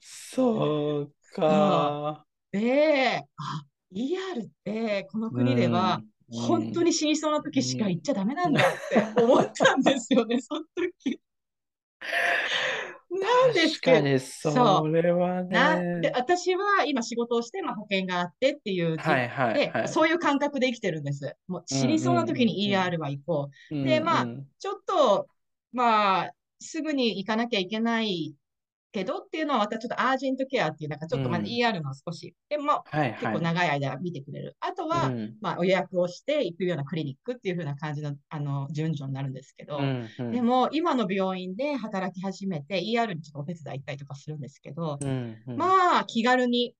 [0.00, 2.24] そうか。
[2.52, 11.20] で、あ、ER ってこの国ではうん本当に死にそうな時しか行っちゃダメなんだって思ったんですよね、その時。
[13.10, 16.00] なんですけど、確かにそれはなね。
[16.00, 19.88] で私は今仕事をして、まあ、保険があってっていうじ、はいはいではい。
[19.88, 21.36] そういう感覚で生きてるんです。
[21.46, 23.74] もう死にそうな時にうんうん ER は行こう。
[23.74, 25.28] うんでまあうんちょっと、
[25.72, 28.34] まあ、すぐに行かなきゃいけない
[28.94, 31.48] けどっていうのは、またちょっとアージェントケアっていう、なんかちょっとまだうん。
[31.48, 33.40] ER の少し、でもはい結構はい。
[33.40, 34.56] 長い間見てくれる。
[34.60, 35.36] あとは、うん。
[35.40, 40.30] まあ、お予約をして行くようなクリニックっていう風な感じの、あの、順序になるんですけど、うんうん。
[40.30, 45.56] でも、今の病院で働き始めて、ER にちょっとお手伝い行ったりとかするんですけど、うんうん。
[45.56, 46.74] まあ、気軽に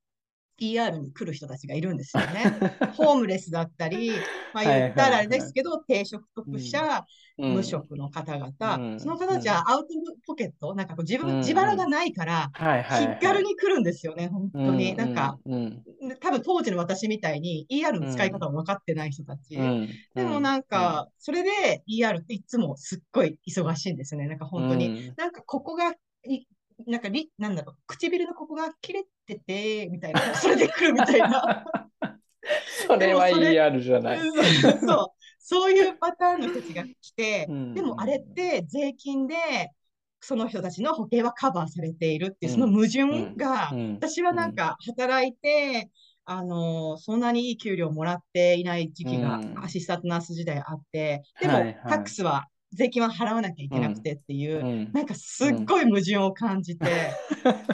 [0.60, 2.44] ER に来る人たちがいるんですよね。
[2.96, 4.10] ホームレスだったり、
[4.52, 7.04] まあはい言ったらあれですけど、低所得者、
[7.38, 7.54] うん。
[7.54, 9.00] 無職の方々、うん。
[9.00, 9.88] その方たちはアウト
[10.26, 11.38] ポケット、なんかこう自分、うん。
[11.38, 12.50] 自腹がないから。
[13.20, 14.92] 気軽に来るんですよね、本当に。
[14.92, 15.38] うんなんか、
[16.20, 19.56] 多分当時の私みたいに ER の使い方を分かってない人たち。
[19.56, 19.88] うん。
[20.14, 24.28] でもなんか、それで ER っていつもすっごい忙しいんですよね。
[24.28, 25.08] なんか本当に。
[25.08, 25.14] うん。
[25.16, 25.94] なんかここが
[26.26, 26.46] い、
[26.86, 30.34] なんかり、なんだろう、唇のここが切れてて、みたいな。
[30.34, 31.64] それで来るみたいな。
[32.86, 34.20] それは ER じゃない。
[34.20, 35.08] そう
[35.38, 35.72] そう。
[35.72, 39.36] いうパターンの人たちが来て、うんでもあれって税金で、
[40.20, 45.90] その人たちの保険はカバーされているっていう、うんその矛盾が、うん私はなんか働いて、
[46.26, 51.52] あの、そんなにいい給料もらっていない時期がうんアシスタントナース時代あって、でも
[51.88, 54.90] タックスは、税金は払わなきゃいけなくてっていう、うん。
[54.92, 57.18] なんかすっごい矛盾を感じて、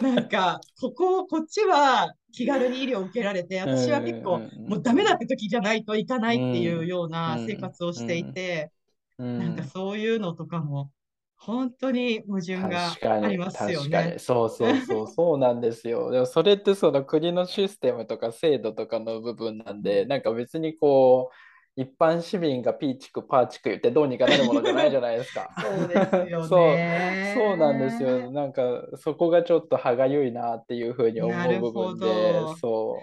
[0.00, 4.42] なんか、ここ、こっちは気軽に医療を受けられて、私は結構、うん。
[4.42, 8.70] うんうんもうダメだって時じゃないといかないっていうような生活をしていて、
[9.18, 9.38] うん。
[9.38, 10.92] なんかそういうのとかも、
[11.36, 14.20] 本当に矛盾がありますよ確かねに。。
[14.20, 16.10] そうそうそう、そうなんですよ。
[16.12, 21.34] でもそれってその国のシステムとか制度とかの部分なんで、なんか別にこう、
[21.76, 25.48] 一般市民がピーチクパーチク言ってどうにかなるものじゃないじゃないですか。
[25.60, 27.34] そうですよそうね。
[27.36, 28.30] そうなんですよ。
[28.32, 28.62] なんか
[28.96, 32.98] そこがちょっと歯がゆいなっていうふうに思なう部分でど、そ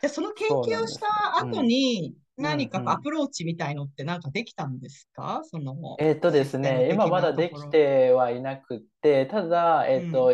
[0.00, 5.42] じゃあその研究をした後に、うん何かアプローチみたいのってなんかできたんですか？
[5.44, 5.76] その、う。
[5.98, 10.32] えっとですね、今まだできてはいなくって、ただ、えっと、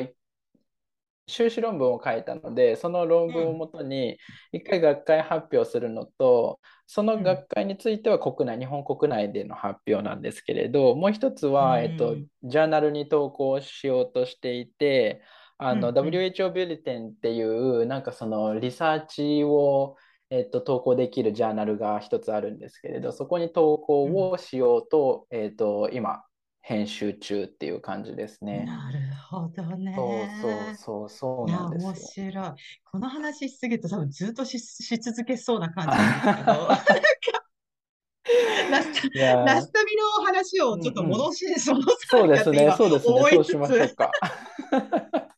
[1.29, 4.19] 修士論文を書いたので、その論文をもとに
[4.53, 11.85] 一回学会発表するのと、その学会については国内、日本国内での発表なんですけれど、もう一つは、うん。
[11.85, 15.23] えっと、ジャーナルに投稿しようとしていて、
[15.59, 19.97] あの、WHO ビュレテンっていう、なんかそのリサーチを、
[20.31, 26.23] えっと、投稿できるジャーナルが一つあるんですけれど、そこに投稿をしようと、えっと、今、
[26.69, 28.67] 編集中っていう感じですね。
[28.67, 28.99] なる
[29.31, 29.95] ほどね。
[29.97, 31.95] そうそうそうそうなんですよ。
[31.95, 32.51] 白い。
[32.85, 36.69] この話しすぎると多分ずっとし、し続けそうな感じなんですけど、
[38.71, 44.13] ラスト、いやーラストビの話をちょっと戻し、戻さそうですね、そうですね、そうしましょうつ、か。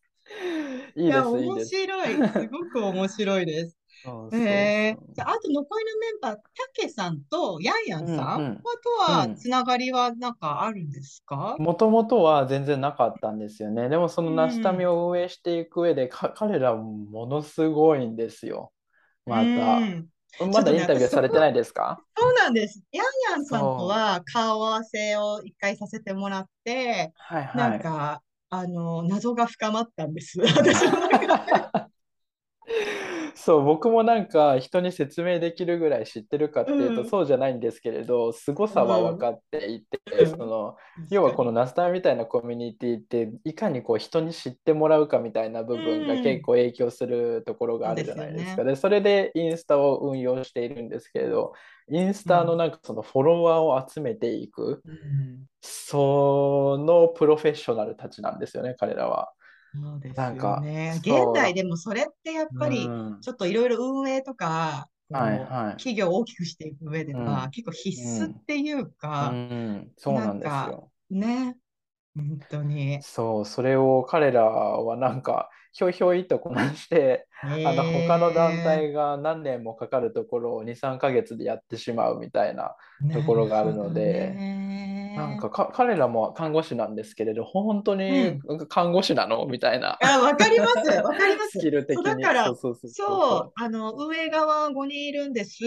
[0.96, 1.64] いす、いい面。
[1.64, 2.14] 白い。
[2.14, 3.79] すごく面白いです。
[4.04, 11.56] そうそうえー、じゃあ、あと残りのメンバー、たけさんとヤンヤンさんうんうんはとはうんつながりはなんかあるんですか？
[11.58, 13.88] もともとは全然なかったんですよね。
[13.88, 18.72] でもそのナスタミを運営していく上で、か彼らものすごいんですよ。
[19.26, 19.80] まうた。
[19.80, 20.08] ん
[20.52, 22.00] まだインタビューされてないですか？
[22.16, 22.82] そうなんです。
[22.92, 27.82] ヤンヤンさんとは顔合わせを一回させてもらって、はいはなんい。
[27.82, 30.38] か、あの、謎が深まったんです。
[30.42, 31.59] 私の中で。
[33.42, 37.06] そう、僕もなんか人に説明できるぐらい知ってるかっていうとうん。
[37.06, 40.36] そうじゃないんですけれど、凄さは分かっていて、うん。
[40.38, 40.76] その、
[41.10, 46.20] 要はこのナスタミみたいなコミュニティっていかにこう人に知ってもらうかみたいな部分がうん。
[46.20, 48.62] 結構影響するところがあるじゃないですか。
[48.62, 51.52] そうで、それでインスタを運用しているんですけれど、
[51.88, 55.46] インスタのなんかそのフォロワーを集めていく、うん。
[55.62, 59.32] そのプロフェッショナルたちなんですよね、彼らは。
[59.74, 60.96] そうですよなんかね。
[61.02, 61.20] そう。
[61.26, 63.20] 現代でもそれってやっぱりうん。
[63.20, 65.74] ちょっといろいろ運営とか、こうはいはい。
[65.76, 67.50] 企業を大きくしていく上ではうん。
[67.50, 70.92] 結構必須っていううか、ん、そうなんですよ。
[71.10, 71.56] ね、
[72.14, 73.00] 本当に。
[73.00, 77.28] そう、それを彼らはなんか、ひょいひょいとこなして、
[77.62, 82.76] あの他の団え体が何年もかかるところを2、3ヶ月でやってしまうみたいな
[83.10, 84.42] ところがあるので、
[85.16, 89.46] なんかか彼らも看護師なんですけれど、本当に看護師なの？
[89.46, 90.74] みたいな、あ、わかります。
[91.02, 91.50] わかります。
[91.50, 92.22] スキだに。
[92.22, 95.58] からそうあの、運営側5人いるんです。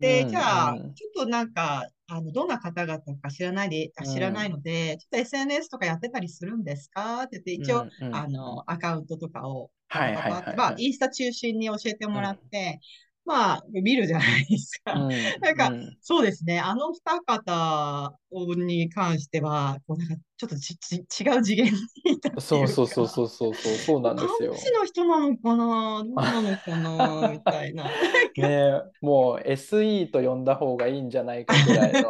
[0.00, 0.94] で、うんじゃあ、うん。
[0.94, 7.22] ちょっとなんか、あの、どんな方々か知らないで、あ知らないので、ちょっと SNS とかやってたりするんですか？
[7.22, 10.56] って言って、一応、うんうんあの、アカウントとかを、はいはいはいはい。
[10.56, 12.80] まあ、インスタ中心に教えてもらって、
[13.24, 14.92] まあ、見るじゃないですか。
[14.92, 15.08] うん
[15.40, 16.60] なんかうんそうですね。
[16.60, 18.14] あの二方
[18.56, 21.72] に関しては、こうなんかちょっとちち違う次元
[22.04, 22.40] にいたっていうか。
[22.40, 24.56] そうそうそうそうそうそうそうなんですよ看護。
[24.56, 27.84] 師の人なのかなどうなのかなみたいな。
[27.84, 27.90] ね
[28.36, 32.08] え、もう SE と呼んだ方がいいんじゃないかぐらいの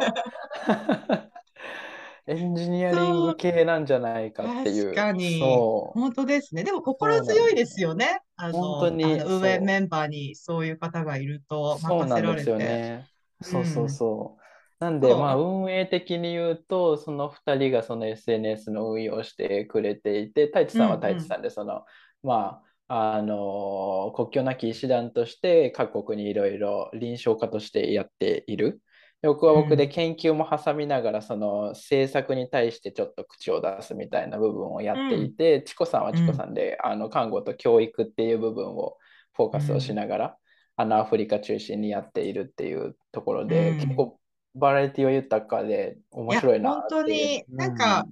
[2.27, 4.95] エンジニアリング系なんじゃないかっていう。
[4.95, 5.99] 確かにそう。
[5.99, 6.63] 本当ですね。
[6.63, 8.21] でも心強いですよね。
[8.35, 12.63] あの、本当にあの運営そうメンバーにそういう方がいるとそう任せられなんですよて。
[12.63, 13.07] ね。
[13.41, 14.45] そううんそうそう。
[14.79, 21.85] なんで、そうまあ、運営的に言うと、その2人がその SNS の運用をしてくれていて、太一さんは太一さんで、その、
[22.23, 28.81] まあ、あの、国境なき医師団として各国にいろいろ臨床家としてやっている。
[29.25, 38.97] で僕は僕で研究も挟みながら、その政策に対してちょっと口を出すみたいな部分をやっていて、チコさんはチコさんで、あの看護と教育っていう部分を
[39.33, 40.37] フォーカスをしながら、
[40.75, 43.77] あのアフリカ中心にやっているっていうところで、うん。
[43.79, 44.19] 結構
[44.53, 47.09] バラエティを豊かで面白いなっていう。
[47.09, 48.05] いや本当になんか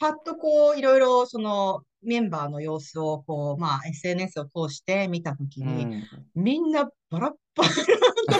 [0.00, 6.26] パッとこう、いろいろそのメンバーの様子をこう、まあ SNS を通して見たときうん、に、うん。
[6.34, 7.70] みんなバラッバラ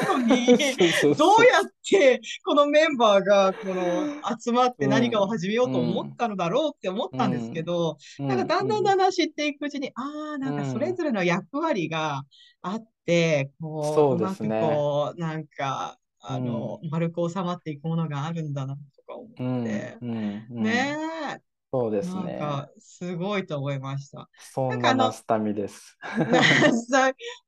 [0.07, 0.47] なのに、
[1.16, 4.07] どうやってこのメンバーがこの
[4.38, 12.23] 集まって何かを始めようと思ったのだろうって思ったんですけど、なんかだんだんだんだん知っていくうちに、ああ、なんかそれぞれの役割が
[12.62, 19.61] あって、こう、そうまくこう、なんか、あの、丸く収まっていくものがあるんだなとか思うん。
[19.62, 19.99] って。
[20.01, 20.47] うん。
[20.51, 20.62] うん。
[20.62, 20.97] ね
[21.37, 22.38] え、そうですね。
[22.38, 24.31] なんか、すごいと思いました。
[24.38, 25.98] そんなんかあのなナスタミです。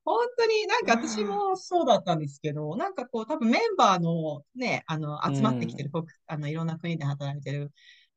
[0.05, 7.73] 本当になんか私もそうだったんですけど、なんかこう多分メンバーのね、あの集まってきてる、僕あのいろんな国で働いてる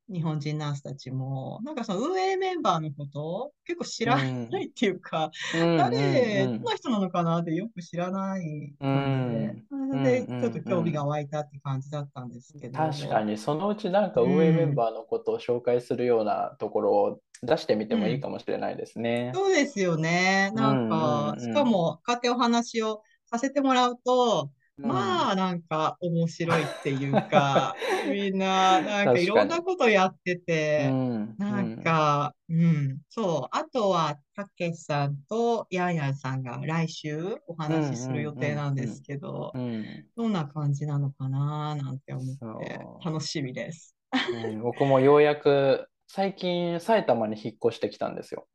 [0.10, 12.78] 日本人ナースたちも、なんかその運営メンバーのことを結構知らないっていうか、うん誰、うんどんな人なのかなってよく知らないので、うんでうんちょっと興味が湧いたって感じだったんですけど。
[12.78, 19.32] 確かにそのうちなんか運営メンバーのことを紹介するようなところを出してみてもいいかもしれないですね。
[19.34, 20.52] そうですよね。
[20.54, 27.76] なんか、うんうんうんしかも、こうやってお話をさせてもらうと、うんまあ、なんか面白いっていうか、
[28.10, 33.56] みんな、なんかいろんなことやってうて、んなんか、うん、そう。
[33.56, 43.96] あとは、たけしさんとヤンヤンさんが来週お話しする予定なんですけどう、んどんな感じなのかななんて思って楽しみです。
[44.12, 48.48] うん僕もようやく最近埼玉に引っ越してきたんですよ。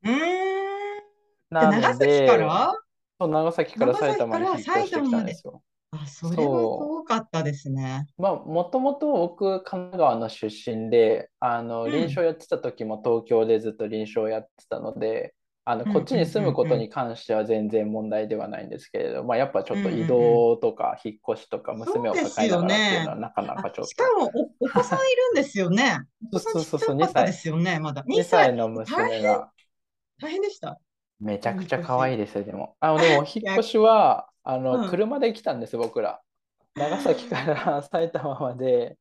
[1.50, 2.74] 長崎から？
[3.20, 5.62] そう長崎から埼玉に引っ越してきたんですよ。
[5.90, 8.06] あ、それは遠かったですね。
[8.18, 24.26] まあ、もともと僕、神奈川の出身で、あの、うん臨床やってた時も東京でずっと臨床やってたので、あの、うんこっちに住むことうんうんに関しては全然問題ではないんですけれど、まあ、やっぱちょっとうんうんうん移動とか引っ越しとか娘を抱えながらっていうのはなかなかあちょっしかも
[24.60, 26.00] お、お子さんいるんですよね。
[26.32, 28.02] お子さんちっちゃかったですよね、まだ。
[28.02, 28.52] と2 2歳歳。
[28.54, 29.50] の娘が
[30.20, 30.80] 大変でした。
[31.20, 32.76] めちゃくちゃ可愛いですよ、でも。
[32.80, 36.20] あ、でも、 引っ越しは、あうの、ん車で来たんです、僕ら。
[36.74, 38.96] 長崎から 埼玉まで、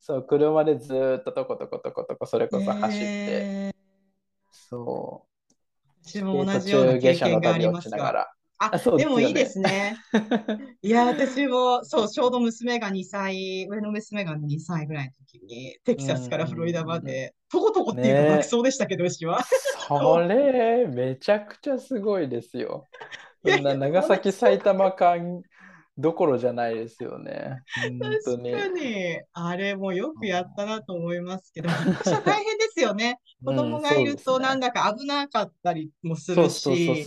[0.00, 3.80] そう、車でずーっととことことことこ、それこそ走って、えー
[4.52, 5.30] そう。
[6.04, 8.28] 私も同じような経験がありますが。
[8.62, 9.96] ああそうでねでもいいですね。
[10.82, 19.40] いや、私も、そう、ちょうど娘が2歳、上の娘が2歳ぐらいの時に、テキサスからフロリダまで、とことこっていうか、ね楽走でしたけど、私は。
[19.88, 22.86] それ、めちゃくちゃすごいですよ。
[23.44, 25.42] そんな長崎、埼玉間
[26.00, 27.62] どころじゃないですよね。
[28.24, 28.52] 確に。
[28.52, 31.68] かに、あれもよくやったなと思いますけど、
[32.24, 33.20] 大変ですよね。
[33.44, 37.06] 子供がいるとなんだか危なかったりもするし、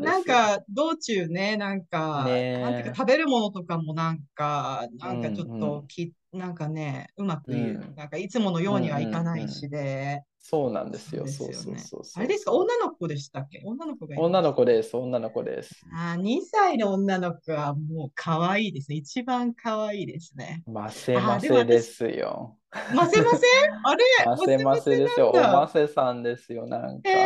[0.00, 11.26] なんか道中ね、なんか、ねえなんていうか食べるものとかもなんか、なんかちょっとき、なんかね、うまく、うんなんかいつものようにはいかないしで、そうなんですよ。
[11.26, 12.24] そそううですよねそうそうそう。
[12.24, 13.62] あれですか、女の子でしたっけ？
[13.64, 15.74] 女の子が女の子です、女の子です。
[15.94, 18.96] あー、2歳の女の子はもう可愛いですね。
[18.96, 20.62] 一番可愛いですね。
[20.66, 22.56] ませませですよ。
[22.94, 23.46] ませませ？
[23.84, 24.04] あれ？
[24.26, 25.30] ませませですよ。
[25.30, 27.08] おませさんですよ、なんか。
[27.08, 27.16] えー、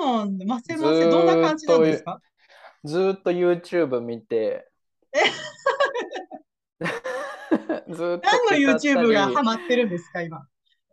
[0.00, 0.46] そうなんだ。
[0.46, 1.10] ませませ。
[1.10, 2.20] どんな感じなんですか？
[2.84, 4.68] ずーっと YouTube 見て、
[7.88, 10.46] ずーっと何の YouTube がりハマってるんですか、今？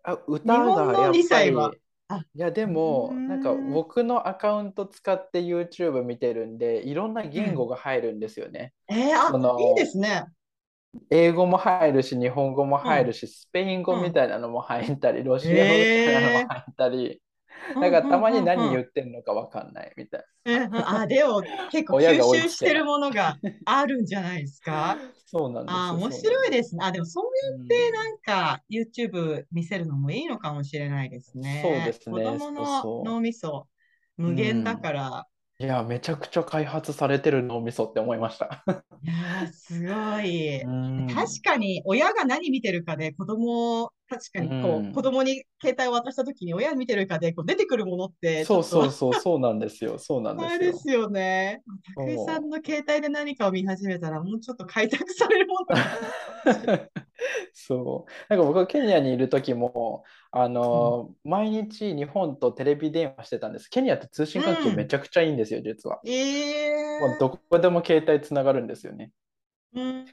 [0.03, 1.73] あ歌がやっ2ぱり、歳は。
[2.35, 3.27] いやでもうーん。
[3.29, 8.73] なんか僕のアカウント使って YouTube 見てるんでいろんな言語が入るんですよね。
[8.89, 10.25] えー、そのあ、いいですね。
[11.09, 17.21] 英語も入るし日本語も入るし、スペイン語みたいなのも入ったり、ロシア語みたいなのも入ったり、
[17.79, 21.01] なんかたまに何言うってんのかわかんないみたいな。
[21.01, 24.97] あ、でも結構吸収してるものがあるんじゃないですか？
[25.27, 25.77] そうなんですよ。
[25.77, 26.83] あ、面白いですね。
[26.83, 31.61] あ、でもそううんいうなんか YouTube 見せるのもいいのかもしれないですね。
[31.61, 33.67] そうですね子供の脳みそ
[34.17, 35.27] 無限だから。
[35.59, 38.63] いや、めちゃくちゃ開発されてる脳みそって思いました。
[39.03, 40.61] いやー、すごい。
[40.61, 49.97] うん確かに親が何見てるかで子供を確かにこうんう子供に携帯を渡した時に親見てるかでこう出てくるものってちそうそうそう、そうなんですよ。
[49.99, 50.59] そうなんですよ。
[50.59, 51.63] ですよね。
[51.95, 56.89] そう武井さんの携帯で何かを見始めたらもうちょっと開拓されるものが。
[57.53, 58.11] そう。
[58.29, 63.69] なんか僕はケニアにいる時も、あの、毎日日本とテレビ電話してたんです。
[63.69, 66.01] ケニアって通信環境うんめちゃくちゃいいんですよ、実は。
[66.05, 69.11] えもうどこでも携帯つながるんですよね。
[69.73, 70.05] うん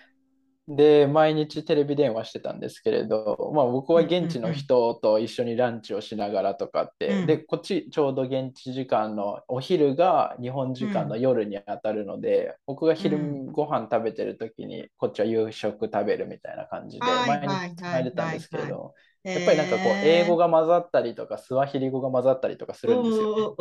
[0.70, 13.52] で、毎日テレビ電話してたんですけれど、まあ僕は現地の人と一緒にランチをしながらとかって、うんで、こっちちょうど現地時間のお昼が日本時間の夜に当たるので、僕が昼うん。
[13.52, 18.04] ご飯食べてる時にこっちは夕食食べるみたいな感じで、はい毎はい日つない。
[18.04, 18.94] でたんですけれはいど、
[19.34, 23.56] やっぱりなんかこう英語が混ざったりとか、スワヒリ語が混ざったりとかするんですよ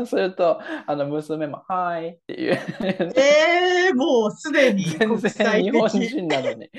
[0.00, 0.06] ね。
[0.06, 2.58] すると、あの娘も、はーいっていう。
[3.16, 6.08] えー、もうすでに 全然日本的。
[6.08, 6.70] 人なのに。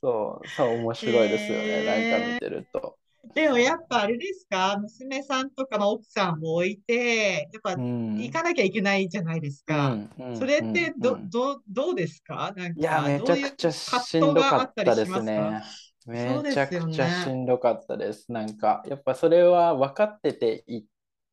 [0.00, 1.64] そう、そう、面白いですよね。
[1.64, 2.96] へーなんか見てると。
[3.42, 8.16] でもやっぱあれですか、娘さんとかまあ奥さんも置いて、やっぱうん。
[8.16, 9.96] 行かなきゃいけないじゃないですか。
[10.38, 12.52] それってど、ど、どうですか？
[12.56, 15.62] なんいや、か、めちゃくちゃ葛しんどかったですね。
[16.06, 18.32] めちゃくちゃしんどかったです。
[18.32, 20.84] なんか、やっぱそれは分かってて行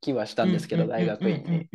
[0.01, 1.69] きはしたんですけど、うん大学院に。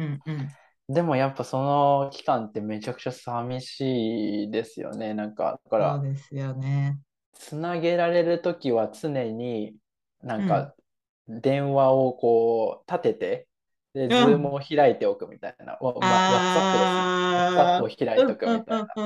[0.89, 5.15] でもやっぱその期間ってめちゃくちゃ寂しいですよね。
[5.15, 6.99] なんか、だからそう、ですよね。
[7.33, 9.75] つなげられるときは常に
[10.23, 10.75] なんか
[11.29, 13.49] 電話をこう立てて、
[13.95, 15.75] で、ズームを開いておくみたいな。
[15.81, 17.09] わ、ま、サップです。
[17.31, 18.97] WhatsApp を開いておくみたいな。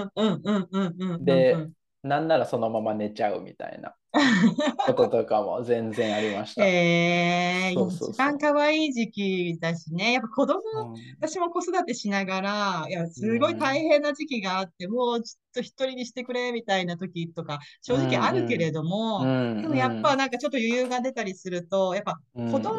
[1.18, 1.66] で、
[2.02, 3.96] なんならそのまま寝ちゃうみたいな。
[4.86, 6.64] こととかも全然ありました。
[6.64, 7.72] え。
[7.72, 8.10] ー、そうそうそう。
[8.12, 10.12] 一番可愛い時期だしね。
[10.12, 11.16] やっぱ子供、うん。
[11.20, 22.52] 私も子育てしながら、いや、すごい大変な時期があって、もうちょっと一人にしてくれみたいな時とか、正直あるけれども、うんでもやっぱなんかちょっと余裕が出たりすると、やっぱうん。
[22.52, 22.74] 子供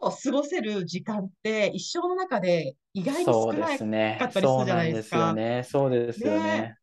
[0.00, 3.74] と過ごせる時間って一生の中で意外に少なか
[4.26, 5.28] ったりするじゃないですか。
[5.28, 5.62] そうですよね。
[5.64, 6.76] そうですよね。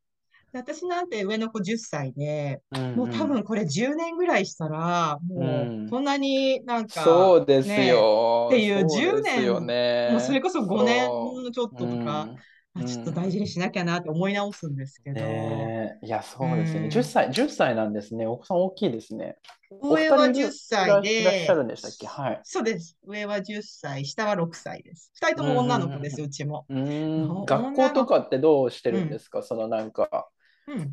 [0.53, 8.47] 私なんて上の子10歳で、うんもう多分これ10年ぐらいしたら、もうんうこんなになんか、そうですねよ。
[8.49, 10.09] っていうそうですよね。
[10.11, 11.07] もうそれこそ5年
[11.51, 12.37] ちょっととか、うん
[12.73, 16.83] あちょっと大事にしなきゃなって思い直すんですけど、ねえいや、そうですね。
[16.83, 18.25] うん10歳、10歳なんですね。
[18.27, 19.35] お子さん大きいですね。
[19.81, 22.07] 上は10人いる歳いらっしゃで、るんでしたっけ？
[22.07, 22.41] はい。
[22.43, 22.97] そうです。
[23.05, 25.11] 上は10歳、下は6歳です。
[25.15, 26.65] 2人とも女の子です、うんうちも。
[26.69, 29.43] 学校とかってどうしてるんですか？
[29.43, 30.29] そのなんか、
[30.75, 30.91] うん。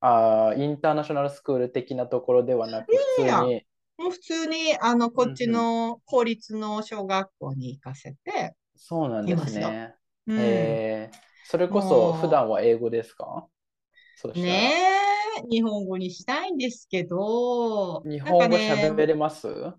[0.00, 3.66] あーインターナショナルスクール的なところではなく、普通に、
[3.98, 9.94] もう普通に、あの、こっちの公立の小学校に行かせて、そうなんですね。
[10.26, 10.40] うん。
[10.40, 13.46] えーそれこもそう普段は英語ですか？
[14.34, 14.72] ね
[15.38, 19.48] え、日本語にしたいんですけど、日本語ね、喋れます？
[19.48, 19.74] う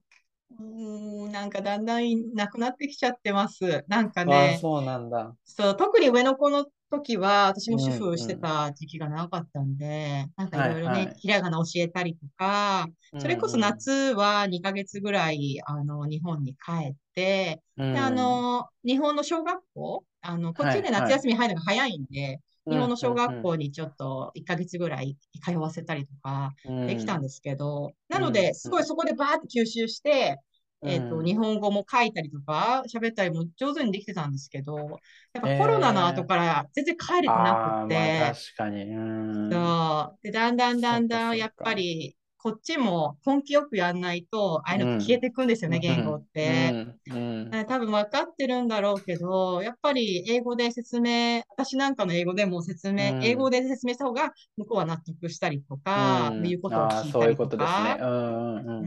[0.59, 3.83] ーん、なんかだんだんなくなってきちゃってます。
[3.87, 5.35] なんかああ、ね、そうなんだ。
[5.45, 8.11] そう、特に上の子の時は、私も主うんうん。
[8.11, 20.91] 婦してた時期が長かったんで、なんかいろいろねはいはい、ひらがな教えたりとか、それこそ夏は2ヶ月ぐらい、あの、日本に帰って、うん、で、あの、日本の小学校、あの、こっちではいはい。
[20.91, 26.87] 夏休み入るのが早いんで、日本の小学う校にちょっと1ヶ月ぐらい通わせたりとかんうん。
[26.87, 30.39] できたんですけど、なのうんで、すごいそこでバーって吸収して、
[30.83, 35.01] えっと、うん日本語も書いたりとか、喋ったりも上手にできてたんですけど、
[35.33, 38.83] やっぱコロナの後から全然帰れてなくって、確かに。
[38.83, 39.51] うん。
[39.51, 40.19] そう。
[40.23, 46.69] で、だんだんだんだん、やっぱり、こっちも根気よくやんないと、ああいうの消えていくんですよね、言語って。
[47.07, 47.15] うん。
[47.15, 47.55] うん。
[47.55, 53.23] え多分分かってるんだろうけど、やっぱり英語で説明、私なんかの英語でも説明、うん。
[53.23, 56.43] 英語で説明した方が向こうは納得したりとか、うん。
[56.43, 57.57] 言うことを聞いたりこと。
[57.57, 58.67] か、うんうんうん。
[58.67, 58.81] う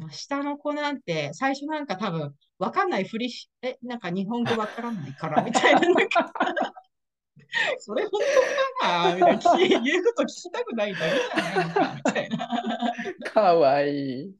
[0.00, 0.06] うん。
[0.06, 6.32] ん、下の子なんて、最初なんか多分分かんないふりし、え、なんか日本語分からないからみたいな、なんか
[7.78, 12.32] それ本当かなみたいな、言うこと聞きたくないだけじゃないのかみたい。
[13.24, 14.34] かわいい。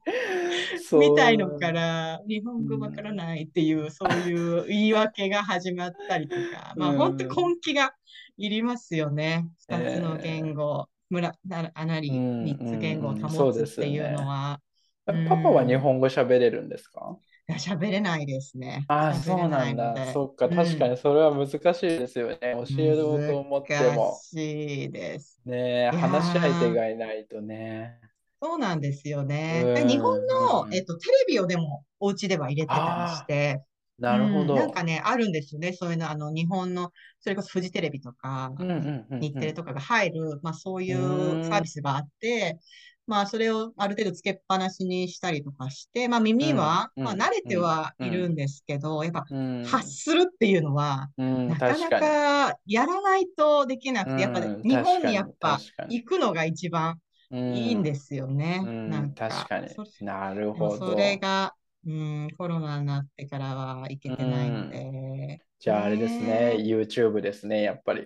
[0.99, 7.93] みたいのから、日本語わからないっていう、そういう言い訳が始まったりとか、まあうん本当根気が
[8.37, 9.47] いりますよね。
[9.69, 13.91] 二つの言語、村、なあなり、うん三つ言語をうんうん保そうですよね。
[13.91, 14.61] つっていうのは、
[15.05, 17.17] パパは日本語喋れるんですか？
[17.49, 18.83] いや喋れないですね。
[18.89, 20.11] ああ、そうななんだ。
[20.11, 22.37] そっか、うん確かにそれは難しいですよね。
[22.41, 24.15] 教えようと思っても難。
[24.15, 25.41] しいです。
[25.45, 27.99] ね話し相手がいないとね。
[28.41, 29.63] そうなんですよね。
[29.65, 33.63] うんで日本の、うんえっと、テレビをでもお家では入れてたりして、
[33.97, 34.53] なるほど。
[34.53, 35.73] うんなんかね、あるんですよね。
[35.73, 42.59] そういうの、あの、日本の、それこそフジテレビとか、うんうんうんうん日テレとかが入る、まあそういうサービスがあって、
[43.07, 56.99] まあそれをある程度つけっぱなしにしたりとかして、まあ耳は、うんまあ慣れてはいるんですけど、やっぱうん発するっていうのは、うん、なかな確かやらないとできなくて、やっぱうん日本にやっぱ行くのが一番
[57.31, 57.83] いいんす。
[57.83, 58.61] ですよね。
[58.63, 59.67] うん、なんか確かに。
[60.01, 60.91] なるほど。
[60.91, 61.53] それが、
[61.85, 65.41] うん、コロナになってからは行けてないので。
[65.59, 68.01] じゃああれですね、ね YouTube ですね、やっぱり。
[68.01, 68.05] YouTube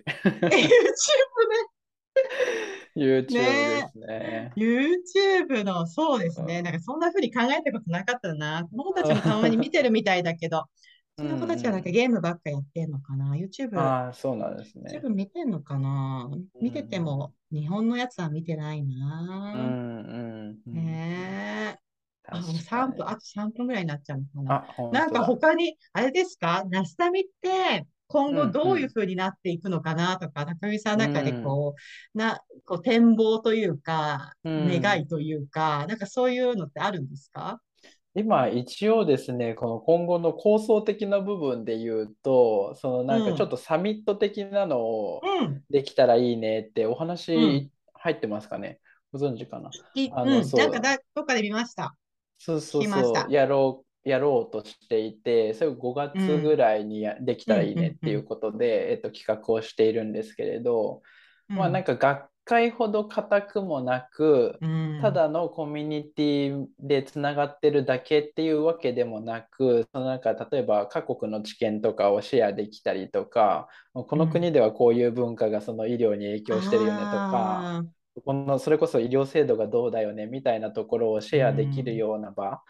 [0.50, 0.52] ね。
[2.96, 4.52] YouTube ですね。
[4.56, 6.62] YouTube の、そうですね。
[6.62, 8.66] なんかそんな風に考えたことなかったな。
[8.70, 10.66] 子たちもたまに見てるみたいだけど、
[11.16, 15.02] その子たちはなんかゲームばっかやってんのかな？YouTube、ああ、そうなんですね。
[15.02, 16.28] YouTube 見てんのかな？
[16.60, 19.54] 見てても、日本のやつは見てないうんな。
[19.54, 20.74] うんうん。
[20.74, 21.78] ねえ。
[22.28, 24.66] あ、もう確か3に分、あと3分ぐらいになっちゃうのかな。
[24.90, 25.24] なんか。
[25.24, 26.64] 他に、あれですか？
[26.70, 31.74] ナスタミって今後うんどういう風になっていくのかなとか、高木さんの中でこ
[32.14, 34.80] う、な、こう展望というか、うん。
[34.80, 37.60] 願いというか、なんかそういうのってあるんですか？
[38.14, 45.62] 今一応ですね、この今後の構想的な部分で言うと、そのなんかちょっとサミット的なのをうん。
[45.70, 47.70] できたらいいねってお話うん。
[47.94, 48.80] 入ってますかね？
[49.12, 49.70] ご存知かな？
[49.94, 50.64] きあのそう。
[50.64, 50.72] うん。
[50.72, 51.94] なんかだ、どっかで見ました。
[52.38, 61.02] そうそうそう、やろう、やろうとしていて、それを5月ぐらいにやできたらいいねっていうことで、えっと、企画をしているんですけれど、
[61.48, 77.30] まあなんか学会ほど固くもなく、うん、ただのコミュニティでつながってるだけっていうわけでもなく、そのなんか例えば各国の知見とかをシェアできたりとか、この国ではこういう文化がその医療に影響してるよねとか、
[77.78, 77.82] あ
[78.24, 82.60] このそれこそ医療制度がどうだよねみたいなところをシェアできるような場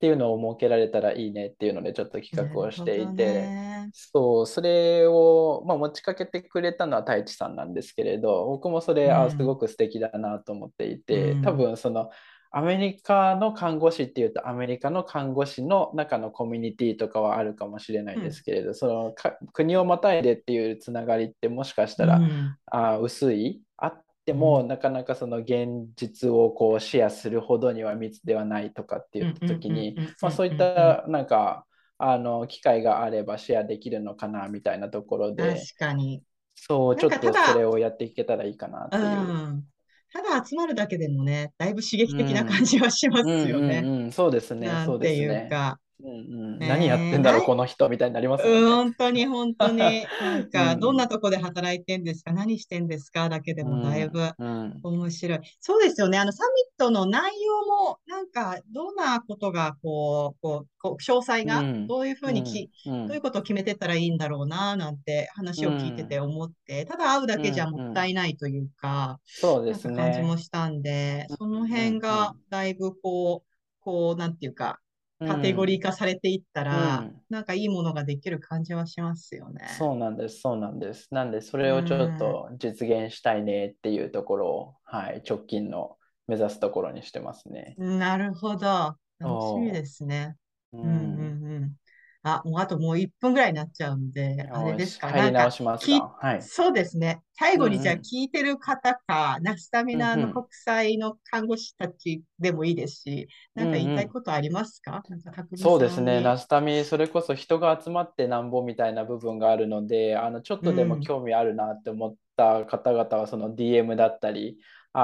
[0.00, 3.24] っていうのを設けられたらいいねっていうのでちょっとー企画をしていて。
[3.26, 3.90] ね。
[3.92, 9.12] そう、それを、まあ、持ちかけてくれたのは太一さんなんですけれど、僕もそれ、うん。
[9.12, 11.42] あ、すごく素敵だなと思っていて、うん。
[11.42, 12.08] 多分その
[12.50, 22.56] アメリカの看護師っていうと、アメリカの看護師の中のコミュニティとかはあるかもしれないですけれど、そのか国をまたいでっていうつながりってもしかしたら、うん。
[22.66, 23.60] あ薄い？
[23.76, 31.66] あっても、なかなかその現実をこうシェアするほどには密ではないとかっていう時にうんうんうんうんうんまあそういったなんか
[31.98, 36.22] あの機会があればシェアできるのかなみたいなところで確かに。
[36.54, 39.06] そうちょっとそれをやっていけたらいいかなってういう。
[39.06, 39.64] ん。
[40.12, 43.82] ただ集まるだけでもね、だいぶ刺激的な感じはしますうんうんよね。
[43.84, 45.48] うん、そうですね、なそうんでていうすね。
[45.48, 45.80] か。
[46.02, 48.70] うんうん、ね何やってんだろう、この人みたいになりますようん、ね。
[48.70, 49.78] 本当に本当に、
[50.20, 50.80] なんか、うん。
[50.80, 52.32] どんなとこで働いてんですか？
[52.32, 53.28] 何してんですか？
[53.28, 54.80] だけでもだいぶうん。
[54.82, 55.38] 面白い。
[55.60, 56.18] そうですよね。
[56.18, 63.06] あの、サミットの内容も、なんか、どんなことが、こう、こう、こう詳細がうん、どういうふうにき、うん。
[63.06, 70.24] どういうことを決めてったらいいんだろうな、なんて話を聞いてて思って、ただ会うだけじゃもったいないというか、そうですなんか感じね。
[70.26, 74.80] もしたんで、その辺がだいぶこう、こう、なんていうか、
[75.28, 79.62] カテゴリー化されていったら、うんなんかいいものができる感じはしますよね。
[79.78, 81.06] そうなんです、そうなんです。
[81.14, 85.96] なんで、それをちょっと実現したいねっていうところを、はい、直近の
[86.26, 87.76] 目指すところにしてますね。
[87.78, 88.96] なるほど。
[89.18, 90.36] 楽しみですね。
[90.72, 91.76] ううんうんうん。
[92.22, 95.12] あ、もうあともう1分ぐらいになっちゃうので、あれですか？
[95.12, 96.16] 入りなんか、直しますき、か？
[96.20, 96.50] はい。
[96.52, 97.22] そうですね。
[97.34, 98.02] 最後にじゃあうんうん。
[98.02, 100.06] 聞いてる方か、ナスタミうんうん。
[100.06, 104.00] ナの国際の看護師たちでもいいですし、うなんか言いんうん。
[104.00, 105.02] たいことありますか？
[105.08, 106.20] なんか、匠そうですね。
[106.22, 114.58] ナスタミ、それこそ人が集まってなんぼみたいな部分があるので、あの、ちょっうとでもん、興味あるなって思った方々は、その DM だったり、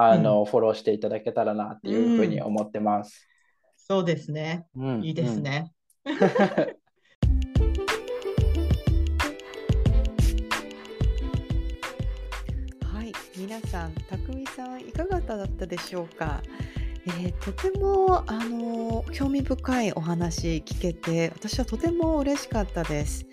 [0.08, 2.42] うん、あの、フォローしていただけたらなってういうふうにん。
[2.42, 3.30] 思ってます。
[3.76, 4.66] そうですね。
[4.74, 5.42] うんいいですうん。
[5.42, 5.72] ね。
[13.56, 16.42] 皆さん、たくみさん、いかがだったでしょうか？
[17.06, 23.24] えーとてもあの興味深いお話聞けて、私はとても嬉しかったです。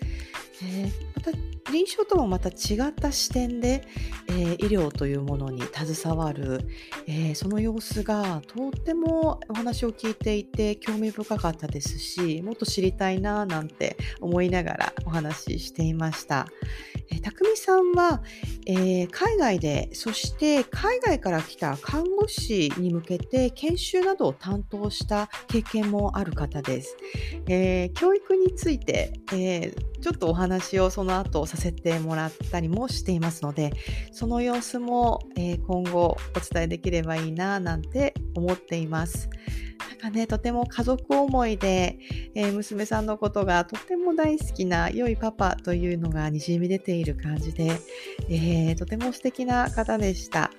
[0.62, 1.30] えーまた
[1.72, 3.86] 臨床ともまた違った視点で、
[4.28, 6.60] えー医療というものに携わる、
[7.06, 16.46] えーその様子がとってもお話を聞いていて興味深かったですしもっと知りたいななんて思いながらお話ししていました。
[17.10, 18.22] えー、たくみさんは、
[18.66, 26.96] えー海外でそして海外から来た看護師に向けて研修などを担当した経験もある方です。
[27.48, 33.72] えー教育について、えちょっとお話をその後させてもらったりもしていますので
[34.12, 39.28] その様子も、え今後お伝えできればいいななんて思っています。
[40.04, 41.98] なんかね、とても家族思いで、
[42.34, 47.72] えー娘さんのことがとても大好きな良いパパというのがにじみ出ている感じで、
[48.28, 50.50] えーとても素敵な方でした。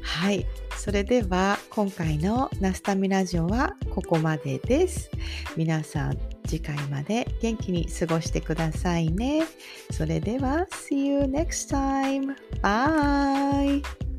[0.00, 0.46] はい。
[0.76, 5.10] それでは今回のナスタミラジオはここまでです。
[5.56, 9.42] 皆さん次回まで元気に過ごしてくださいね。
[9.90, 12.36] それでは See you next time.
[12.62, 14.11] Bye!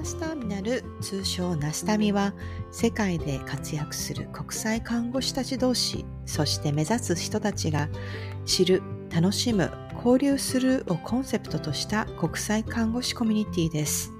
[0.00, 2.32] ースターミナル通称ナスタミは
[2.70, 7.88] 世界で活躍する国際看護師たち同士そして目指す人たちが
[8.46, 14.12] 知る楽しむ交流するをコンセプトとした国際看護師コミュニティです。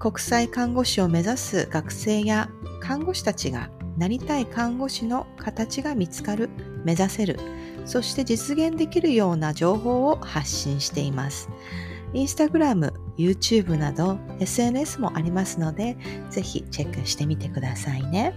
[0.00, 2.50] 国際看護師を目指す学生や
[2.80, 6.50] 看護師たちがなりたい看護師の形が見つかる
[6.84, 7.38] 目指せる
[7.84, 11.48] そして実現できるような情報を発信しています。
[12.14, 15.96] インスタグラム、YouTube など SNS もありますので、
[16.30, 18.34] ぜひチェックしてみてくださいね。